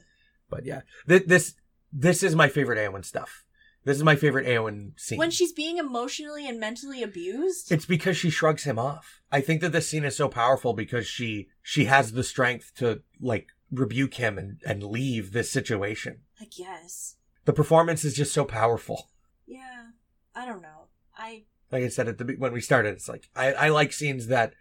But 0.50 0.66
yeah, 0.66 0.82
Th- 1.08 1.24
this 1.26 1.54
this 1.92 2.22
is 2.22 2.36
my 2.36 2.48
favorite 2.48 2.78
Eowyn 2.78 3.04
stuff. 3.04 3.44
This 3.84 3.96
is 3.96 4.04
my 4.04 4.14
favorite 4.16 4.46
Eowyn 4.46 4.98
scene. 5.00 5.18
When 5.18 5.30
she's 5.30 5.52
being 5.52 5.78
emotionally 5.78 6.46
and 6.48 6.60
mentally 6.60 7.02
abused? 7.02 7.72
It's 7.72 7.86
because 7.86 8.16
she 8.16 8.28
shrugs 8.30 8.64
him 8.64 8.78
off. 8.78 9.20
I 9.32 9.40
think 9.40 9.60
that 9.62 9.72
this 9.72 9.88
scene 9.88 10.04
is 10.04 10.16
so 10.16 10.28
powerful 10.28 10.74
because 10.74 11.06
she 11.06 11.48
she 11.62 11.86
has 11.86 12.12
the 12.12 12.24
strength 12.24 12.72
to 12.76 13.02
like 13.20 13.48
rebuke 13.70 14.14
him 14.14 14.36
and, 14.38 14.60
and 14.66 14.82
leave 14.82 15.32
this 15.32 15.50
situation. 15.50 16.20
I 16.40 16.44
guess. 16.44 17.16
The 17.46 17.52
performance 17.54 18.04
is 18.04 18.14
just 18.14 18.34
so 18.34 18.44
powerful. 18.44 19.08
Yeah. 19.46 19.86
I 20.34 20.44
don't 20.44 20.62
know. 20.62 20.88
I 21.16 21.44
Like 21.72 21.82
I 21.84 21.88
said 21.88 22.08
at 22.08 22.18
the 22.18 22.24
when 22.38 22.52
we 22.52 22.60
started, 22.60 22.92
it's 22.94 23.08
like 23.08 23.30
I, 23.34 23.52
I 23.54 23.68
like 23.70 23.92
scenes 23.92 24.26
that 24.26 24.52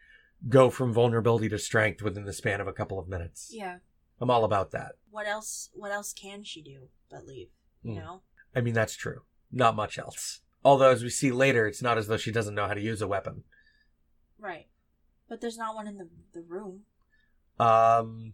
go 0.47 0.69
from 0.69 0.93
vulnerability 0.93 1.49
to 1.49 1.59
strength 1.59 2.01
within 2.01 2.23
the 2.23 2.31
span 2.33 2.61
of 2.61 2.67
a 2.67 2.73
couple 2.73 2.97
of 2.99 3.09
minutes. 3.09 3.49
yeah. 3.53 3.79
I'm 4.21 4.29
all 4.29 4.43
about 4.45 4.71
that. 4.71 4.93
What 5.11 5.27
else 5.27 5.69
what 5.73 5.91
else 5.91 6.13
can 6.13 6.43
she 6.43 6.61
do 6.61 6.87
but 7.09 7.25
leave? 7.25 7.49
You 7.83 7.93
Mm. 7.93 7.95
know? 7.97 8.21
I 8.55 8.61
mean 8.61 8.73
that's 8.73 8.95
true. 8.95 9.21
Not 9.51 9.75
much 9.75 9.97
else. 9.97 10.41
Although 10.63 10.91
as 10.91 11.03
we 11.03 11.09
see 11.09 11.31
later, 11.31 11.67
it's 11.67 11.81
not 11.81 11.97
as 11.97 12.07
though 12.07 12.17
she 12.17 12.31
doesn't 12.31 12.55
know 12.55 12.67
how 12.67 12.73
to 12.73 12.81
use 12.81 13.01
a 13.01 13.07
weapon. 13.07 13.43
Right. 14.37 14.67
But 15.27 15.41
there's 15.41 15.57
not 15.57 15.75
one 15.75 15.87
in 15.87 15.97
the 15.97 16.07
the 16.33 16.41
room. 16.41 16.81
Um, 17.59 18.33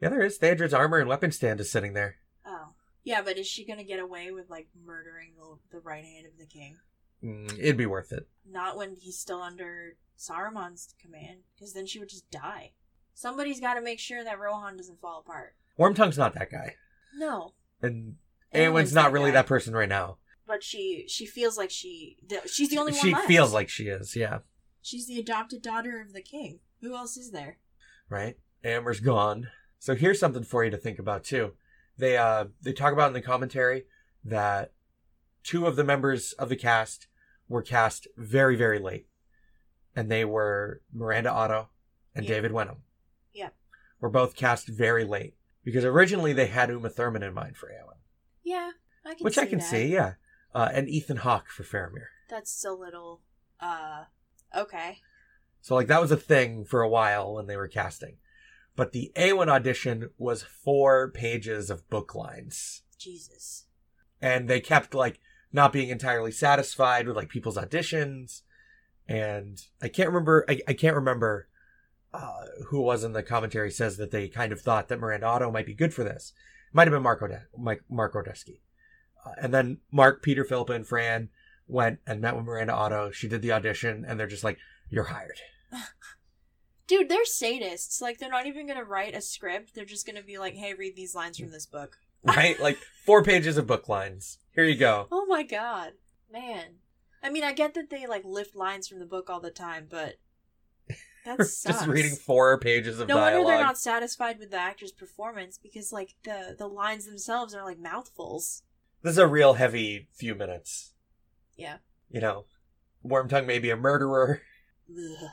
yeah, 0.00 0.08
there 0.08 0.22
is. 0.22 0.36
Theodred's 0.36 0.74
armor 0.74 0.98
and 0.98 1.08
weapon 1.08 1.30
stand 1.32 1.60
is 1.60 1.70
sitting 1.70 1.94
there. 1.94 2.16
Oh. 2.44 2.70
Yeah, 3.04 3.22
but 3.22 3.38
is 3.38 3.46
she 3.46 3.64
gonna 3.66 3.84
get 3.84 3.98
away 3.98 4.30
with 4.30 4.50
like 4.50 4.68
murdering 4.84 5.32
the 5.36 5.58
the 5.76 5.80
right 5.80 6.04
hand 6.04 6.26
of 6.26 6.38
the 6.38 6.46
king? 6.46 6.76
Mm, 7.22 7.52
it'd 7.58 7.76
be 7.76 7.86
worth 7.86 8.12
it. 8.12 8.28
Not 8.48 8.76
when 8.76 8.96
he's 8.96 9.18
still 9.18 9.40
under 9.40 9.96
Saruman's 10.18 10.94
command, 11.00 11.40
because 11.54 11.72
then 11.72 11.86
she 11.86 11.98
would 11.98 12.08
just 12.08 12.30
die. 12.30 12.72
Somebody's 13.14 13.60
got 13.60 13.74
to 13.74 13.80
make 13.80 13.98
sure 13.98 14.24
that 14.24 14.38
Rohan 14.38 14.76
doesn't 14.76 15.00
fall 15.00 15.20
apart. 15.20 15.54
Wormtongue's 15.78 16.18
not 16.18 16.34
that 16.34 16.50
guy, 16.50 16.74
No, 17.16 17.52
and 17.80 18.16
Eowyn's 18.54 18.92
not 18.92 19.12
really 19.12 19.30
guy. 19.30 19.34
that 19.38 19.46
person 19.46 19.74
right 19.74 19.88
now. 19.88 20.18
but 20.46 20.62
she 20.62 21.04
she 21.08 21.26
feels 21.26 21.56
like 21.56 21.70
she 21.70 22.18
she's 22.46 22.68
the 22.70 22.78
only 22.78 22.92
one 22.92 23.00
she 23.00 23.12
left. 23.14 23.26
feels 23.26 23.52
like 23.52 23.68
she 23.68 23.84
is. 23.88 24.14
Yeah, 24.16 24.38
she's 24.82 25.06
the 25.06 25.18
adopted 25.18 25.62
daughter 25.62 26.00
of 26.00 26.12
the 26.12 26.22
king. 26.22 26.60
Who 26.80 26.94
else 26.96 27.16
is 27.16 27.30
there? 27.30 27.58
right. 28.08 28.36
Eomer's 28.64 29.00
gone. 29.00 29.48
So 29.78 29.94
here's 29.96 30.20
something 30.20 30.44
for 30.44 30.64
you 30.64 30.70
to 30.70 30.76
think 30.76 30.98
about 30.98 31.24
too. 31.24 31.52
They 31.98 32.16
uh 32.16 32.46
they 32.62 32.72
talk 32.72 32.92
about 32.92 33.08
in 33.08 33.14
the 33.14 33.20
commentary 33.22 33.84
that 34.24 34.72
two 35.42 35.66
of 35.66 35.74
the 35.76 35.84
members 35.84 36.32
of 36.34 36.48
the 36.48 36.56
cast 36.56 37.06
were 37.48 37.62
cast 37.62 38.06
very 38.16 38.54
very 38.56 38.78
late, 38.78 39.06
and 39.96 40.10
they 40.10 40.24
were 40.24 40.82
Miranda 40.92 41.30
Otto 41.32 41.70
and 42.14 42.24
Yeah. 42.24 42.34
David 42.34 42.52
Wenham. 42.52 42.82
Yeah. 43.32 43.48
Were 44.00 44.10
both 44.10 44.36
cast 44.36 44.68
very 44.68 45.04
late 45.04 45.34
because 45.64 45.84
originally 45.84 46.32
they 46.32 46.46
had 46.46 46.68
Uma 46.70 46.88
Thurman 46.90 47.22
in 47.22 47.32
mind 47.34 47.56
for 47.56 47.68
Eowyn, 47.68 47.98
Yeah, 48.44 48.72
I 49.04 49.14
can 49.14 49.24
which 49.24 49.34
see 49.34 49.40
I 49.40 49.46
can 49.46 49.58
that. 49.58 49.70
see. 49.70 49.86
Yeah, 49.86 50.14
uh, 50.54 50.68
and 50.72 50.88
Ethan 50.88 51.18
Hawke 51.18 51.48
for 51.48 51.62
Faramir. 51.62 52.06
That's 52.28 52.64
a 52.64 52.72
little 52.72 53.20
uh 53.60 54.04
okay. 54.56 54.98
So 55.60 55.74
like 55.74 55.86
that 55.86 56.00
was 56.00 56.10
a 56.10 56.16
thing 56.16 56.64
for 56.64 56.82
a 56.82 56.88
while 56.88 57.34
when 57.34 57.46
they 57.46 57.56
were 57.56 57.68
casting. 57.68 58.16
But 58.74 58.92
the 58.92 59.12
Eowyn 59.16 59.48
audition 59.48 60.10
was 60.18 60.42
four 60.42 61.10
pages 61.10 61.70
of 61.70 61.88
book 61.90 62.14
lines. 62.14 62.82
Jesus. 62.98 63.66
And 64.20 64.48
they 64.48 64.60
kept 64.60 64.94
like 64.94 65.20
not 65.52 65.72
being 65.72 65.90
entirely 65.90 66.32
satisfied 66.32 67.06
with 67.06 67.16
like 67.16 67.28
people's 67.28 67.58
auditions. 67.58 68.42
And 69.06 69.60
I 69.82 69.88
can't 69.88 70.08
remember 70.08 70.44
I, 70.48 70.60
I 70.66 70.72
can't 70.72 70.96
remember 70.96 71.48
uh, 72.14 72.44
who 72.68 72.80
was 72.80 73.04
in 73.04 73.12
the 73.12 73.22
commentary 73.22 73.70
says 73.70 73.96
that 73.96 74.10
they 74.10 74.28
kind 74.28 74.52
of 74.52 74.60
thought 74.60 74.88
that 74.88 75.00
Miranda 75.00 75.26
Otto 75.26 75.50
might 75.50 75.66
be 75.66 75.74
good 75.74 75.94
for 75.94 76.04
this. 76.04 76.32
Might 76.72 76.88
have 76.88 76.92
been 76.92 77.02
Mark, 77.02 77.22
Ode- 77.22 77.46
Mike, 77.56 77.82
Mark 77.90 78.14
Ordesky. 78.14 78.60
Uh, 79.24 79.32
and 79.40 79.52
then 79.52 79.78
Mark, 79.90 80.22
Peter, 80.22 80.44
Philippa, 80.44 80.72
and 80.72 80.86
Fran 80.86 81.28
went 81.68 82.00
and 82.06 82.20
met 82.20 82.36
with 82.36 82.44
Miranda 82.44 82.72
Otto. 82.72 83.10
She 83.10 83.28
did 83.28 83.42
the 83.42 83.52
audition 83.52 84.04
and 84.06 84.18
they're 84.18 84.26
just 84.26 84.44
like, 84.44 84.58
you're 84.90 85.04
hired. 85.04 85.40
Dude, 86.86 87.08
they're 87.08 87.24
sadists. 87.24 88.02
Like 88.02 88.18
they're 88.18 88.28
not 88.28 88.46
even 88.46 88.66
gonna 88.66 88.84
write 88.84 89.14
a 89.14 89.20
script. 89.20 89.74
They're 89.74 89.84
just 89.84 90.06
gonna 90.06 90.22
be 90.22 90.38
like, 90.38 90.54
"Hey, 90.54 90.74
read 90.74 90.94
these 90.94 91.14
lines 91.14 91.38
from 91.38 91.50
this 91.50 91.64
book." 91.64 91.96
right? 92.22 92.60
like 92.60 92.76
four 93.06 93.22
pages 93.22 93.56
of 93.56 93.66
book 93.66 93.88
lines. 93.88 94.38
Here 94.54 94.64
you 94.64 94.76
go. 94.76 95.08
Oh 95.10 95.24
my 95.26 95.42
god, 95.42 95.92
man. 96.30 96.76
I 97.22 97.30
mean, 97.30 97.44
I 97.44 97.52
get 97.52 97.74
that 97.74 97.88
they 97.88 98.06
like 98.06 98.24
lift 98.24 98.54
lines 98.54 98.88
from 98.88 98.98
the 98.98 99.06
book 99.06 99.30
all 99.30 99.40
the 99.40 99.50
time, 99.50 99.86
but 99.88 100.16
that 101.24 101.38
sucks. 101.44 101.62
Just 101.78 101.86
reading 101.86 102.14
four 102.16 102.58
pages 102.58 102.98
of 103.00 103.08
No 103.08 103.14
dialogue. 103.16 103.44
wonder 103.44 103.56
they're 103.58 103.66
not 103.66 103.78
satisfied 103.78 104.38
with 104.38 104.50
the 104.50 104.56
actor's 104.58 104.92
performance 104.92 105.58
because 105.58 105.92
like 105.92 106.14
the 106.24 106.54
the 106.58 106.66
lines 106.66 107.06
themselves 107.06 107.54
are 107.54 107.64
like 107.64 107.78
mouthfuls. 107.78 108.62
This 109.02 109.12
is 109.12 109.18
a 109.18 109.26
real 109.26 109.54
heavy 109.54 110.08
few 110.12 110.34
minutes. 110.34 110.94
Yeah. 111.56 111.78
You 112.10 112.20
know, 112.20 112.44
Wormtongue 113.04 113.46
may 113.46 113.58
be 113.58 113.70
a 113.70 113.76
murderer. 113.76 114.42
Ugh. 114.90 115.28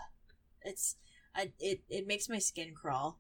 It's 0.64 0.96
I, 1.36 1.52
it 1.60 1.82
it 1.90 2.08
makes 2.08 2.28
my 2.30 2.40
skin 2.40 2.74
crawl. 2.80 3.20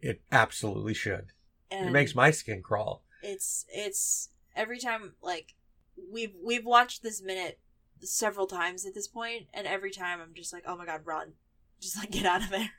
It 0.00 0.22
absolutely 0.30 0.94
should. 0.94 1.26
And 1.70 1.88
It 1.88 1.92
makes 1.92 2.14
my 2.14 2.30
skin 2.30 2.62
crawl. 2.62 3.02
it's 3.22 3.64
it's 3.72 4.28
every 4.54 4.78
time 4.78 5.14
like 5.22 5.54
we've 6.12 6.34
we've 6.44 6.64
watched 6.64 7.02
this 7.02 7.22
minute 7.22 7.58
several 8.00 8.46
times 8.46 8.84
at 8.84 8.94
this 8.94 9.06
point 9.08 9.46
and 9.54 9.64
every 9.66 9.90
time 9.92 10.20
i'm 10.20 10.34
just 10.34 10.52
like 10.52 10.64
oh 10.66 10.76
my 10.76 10.84
god 10.84 11.00
run 11.04 11.32
just 11.82 11.96
like 11.98 12.10
get 12.10 12.24
out 12.26 12.42
of 12.42 12.50
there 12.50 12.70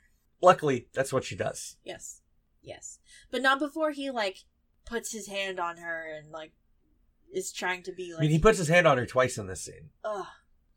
Luckily, 0.42 0.88
that's 0.92 1.12
what 1.12 1.24
she 1.24 1.36
does. 1.36 1.76
yes 1.84 2.20
yes 2.62 2.98
but 3.30 3.42
not 3.42 3.58
before 3.58 3.90
he 3.92 4.10
like 4.10 4.38
puts 4.86 5.12
his 5.12 5.26
hand 5.28 5.60
on 5.60 5.76
her 5.76 6.06
and 6.16 6.30
like 6.32 6.52
is 7.32 7.52
trying 7.52 7.82
to 7.82 7.92
be 7.92 8.12
like 8.12 8.20
I 8.20 8.22
mean, 8.22 8.30
he 8.30 8.38
puts 8.38 8.58
his 8.58 8.68
hand 8.68 8.86
on 8.86 8.96
her 8.98 9.06
twice 9.06 9.36
in 9.38 9.46
this 9.46 9.64
scene. 9.64 9.90
ugh. 10.04 10.26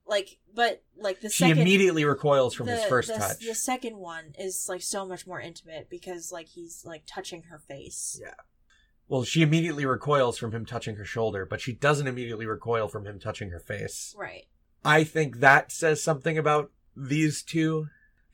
like 0.06 0.38
but 0.54 0.84
like 0.98 1.22
the 1.22 1.30
She 1.30 1.46
second 1.46 1.60
immediately 1.60 2.04
recoils 2.06 2.54
from 2.56 2.68
his 2.68 2.84
first 2.86 3.10
the, 3.10 3.16
touch. 3.16 3.40
the 3.46 3.54
second 3.56 3.98
one 3.98 4.34
is 4.38 4.66
like 4.68 4.82
so 4.82 5.06
much 5.06 5.26
more 5.28 5.40
intimate 5.40 5.90
because 5.90 6.32
like 6.32 6.48
he's 6.48 6.84
like 6.86 7.04
touching 7.08 7.44
her 7.44 7.60
face 7.60 8.20
Yeah. 8.22 8.34
Well, 9.10 9.24
she 9.24 9.42
immediately 9.42 9.86
recoils 9.86 10.38
from 10.38 10.52
him 10.52 10.66
touching 10.66 10.98
her 10.98 11.06
shoulder, 11.06 11.46
but 11.46 11.62
she 11.62 11.72
doesn't 11.72 12.08
immediately 12.08 12.46
recoil 12.46 12.90
from 12.90 13.06
him 13.06 13.20
touching 13.20 13.52
her 13.52 13.60
face. 13.60 14.14
right 14.18 14.48
I 14.84 15.04
think 15.06 15.38
that 15.40 15.72
says 15.72 16.04
something 16.04 16.38
about 16.38 16.72
these 16.96 17.42
two 17.44 17.88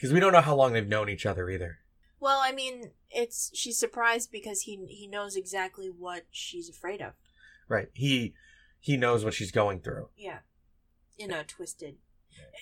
because 0.03 0.13
we 0.13 0.19
don't 0.19 0.33
know 0.33 0.41
how 0.41 0.53
long 0.53 0.73
they've 0.73 0.85
known 0.85 1.07
each 1.07 1.25
other 1.25 1.49
either. 1.49 1.79
Well, 2.19 2.41
I 2.43 2.51
mean, 2.51 2.91
it's 3.09 3.49
she's 3.53 3.79
surprised 3.79 4.33
because 4.33 4.63
he 4.63 4.85
he 4.89 5.07
knows 5.07 5.37
exactly 5.37 5.87
what 5.87 6.25
she's 6.29 6.67
afraid 6.67 7.01
of. 7.01 7.13
Right. 7.69 7.87
He 7.93 8.33
he 8.81 8.97
knows 8.97 9.23
what 9.23 9.33
she's 9.33 9.49
going 9.49 9.79
through. 9.79 10.09
Yeah. 10.17 10.39
In 11.17 11.31
a 11.31 11.45
twisted. 11.45 11.95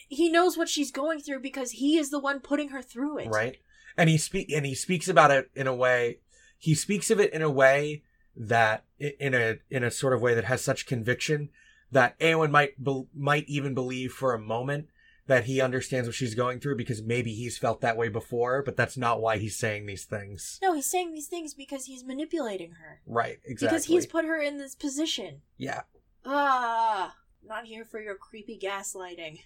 He 0.08 0.30
knows 0.30 0.56
what 0.56 0.70
she's 0.70 0.92
going 0.92 1.22
through 1.22 1.40
because 1.40 1.72
he 1.72 1.98
is 1.98 2.12
the 2.12 2.20
one 2.20 2.42
putting 2.42 2.70
her 2.70 2.84
through 2.84 3.18
it. 3.18 3.30
Right. 3.30 3.58
And 3.98 4.08
he 4.08 4.20
speak 4.20 4.52
and 4.52 4.64
he 4.64 4.76
speaks 4.76 5.08
about 5.08 5.32
it 5.32 5.50
in 5.56 5.66
a 5.66 5.74
way 5.74 6.20
he 6.60 6.76
speaks 6.76 7.10
of 7.10 7.20
it 7.20 7.34
in 7.34 7.42
a 7.42 7.50
way 7.50 8.04
that 8.36 8.86
in 9.00 9.34
a 9.34 9.58
in 9.72 9.84
a 9.84 9.90
sort 9.90 10.14
of 10.14 10.22
way 10.22 10.36
that 10.36 10.44
has 10.44 10.64
such 10.64 10.86
conviction 10.86 11.50
that 11.92 12.20
Eowyn 12.20 12.52
might 12.52 12.84
be, 12.84 13.06
might 13.16 13.50
even 13.50 13.74
believe 13.74 14.12
for 14.12 14.36
a 14.36 14.40
moment 14.40 14.90
that 15.28 15.46
he 15.46 15.62
understands 15.62 16.08
what 16.08 16.16
she's 16.16 16.36
going 16.36 16.60
through 16.60 16.76
because 16.76 17.02
maybe 17.02 17.34
he's 17.34 17.58
felt 17.58 17.82
that 17.82 17.96
way 17.98 18.10
before, 18.10 18.62
but 18.64 18.76
that's 18.76 18.98
not 18.98 19.22
why 19.22 19.38
he's 19.38 19.56
saying 19.58 19.86
these 19.86 20.04
things. 20.06 20.60
No, 20.62 20.74
he's 20.74 20.90
saying 20.90 21.14
these 21.14 21.28
things 21.28 21.54
because 21.54 21.86
he's 21.86 22.04
manipulating 22.04 22.72
her. 22.74 23.02
Right, 23.06 23.38
exactly. 23.46 23.68
Because 23.78 23.86
he's 23.86 24.06
put 24.08 24.26
her 24.26 24.42
in 24.42 24.58
this 24.58 24.76
position. 24.76 25.42
yeah, 25.58 25.82
Ah, 26.26 27.16
not 27.44 27.66
here 27.66 27.86
for 27.86 28.00
your 28.02 28.16
creepy 28.16 28.60
gaslighting. 28.62 29.40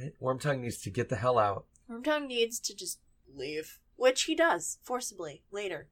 right. 0.00 0.12
Wormtongue 0.20 0.60
needs 0.60 0.78
to 0.82 0.90
get 0.90 1.08
the 1.08 1.16
hell 1.16 1.38
out. 1.38 1.66
Wormtongue 1.90 2.26
needs 2.26 2.60
to 2.60 2.74
just 2.74 3.00
leave, 3.34 3.78
which 3.96 4.22
he 4.24 4.34
does 4.34 4.78
forcibly 4.82 5.42
later, 5.50 5.88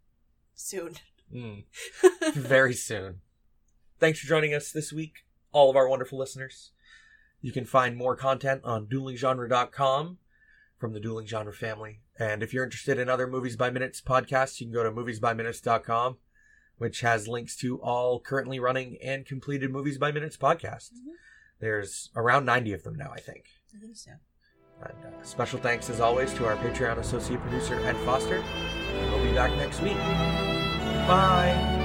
soon. 0.55 0.95
Mm. 1.35 1.65
very 2.35 2.75
soon. 2.75 3.21
Thanks 3.99 4.21
for 4.21 4.27
joining 4.29 4.55
us 4.55 4.71
this 4.71 4.93
week, 4.93 5.25
all 5.53 5.71
of 5.71 5.77
our 5.77 5.89
wonderful 5.89 6.19
listeners. 6.19 6.71
You 7.41 7.53
can 7.53 7.65
find 7.65 7.97
more 7.97 8.17
content 8.17 8.63
on 8.65 8.87
duelinggenre.com. 8.87 10.19
from 10.79 10.93
the 10.93 11.01
Dueling 11.01 11.27
Genre 11.27 11.53
family. 11.53 12.01
And 12.21 12.41
if 12.41 12.53
you're 12.55 12.63
interested 12.65 12.99
in 13.01 13.09
other 13.09 13.27
Movies 13.27 13.57
by 13.57 13.69
Minutes 13.69 14.01
podcasts, 14.01 14.61
you 14.61 14.67
can 14.67 14.73
go 14.73 14.85
to 14.85 14.93
moviesbyminutes.com, 14.93 16.19
which 16.77 17.01
has 17.01 17.27
links 17.27 17.57
to 17.57 17.81
all 17.83 18.21
currently 18.21 18.61
running 18.61 18.97
and 19.03 19.27
completed 19.27 19.73
Movies 19.73 19.99
by 19.99 20.13
Minutes 20.13 20.37
podcasts. 20.37 20.93
Mhm. 20.93 21.15
There's 21.59 22.11
around 22.15 22.45
90 22.45 22.73
of 22.75 22.85
them 22.85 22.95
now, 22.95 23.11
I 23.13 23.19
think. 23.19 23.47
I 23.75 23.81
think 23.81 23.97
so. 23.97 24.13
And 24.81 24.93
uh, 25.15 25.23
special 25.25 25.59
thanks, 25.59 25.91
as 25.91 25.99
always, 25.99 26.33
to 26.35 26.47
our 26.47 26.55
Patreon 26.57 26.99
associate 26.99 27.41
producer, 27.41 27.75
Ed 27.81 27.97
Foster. 28.05 28.41
We'll 29.11 29.25
be 29.25 29.33
back 29.33 29.51
next 29.57 29.83
week. 29.83 29.97
Bye. 31.09 31.78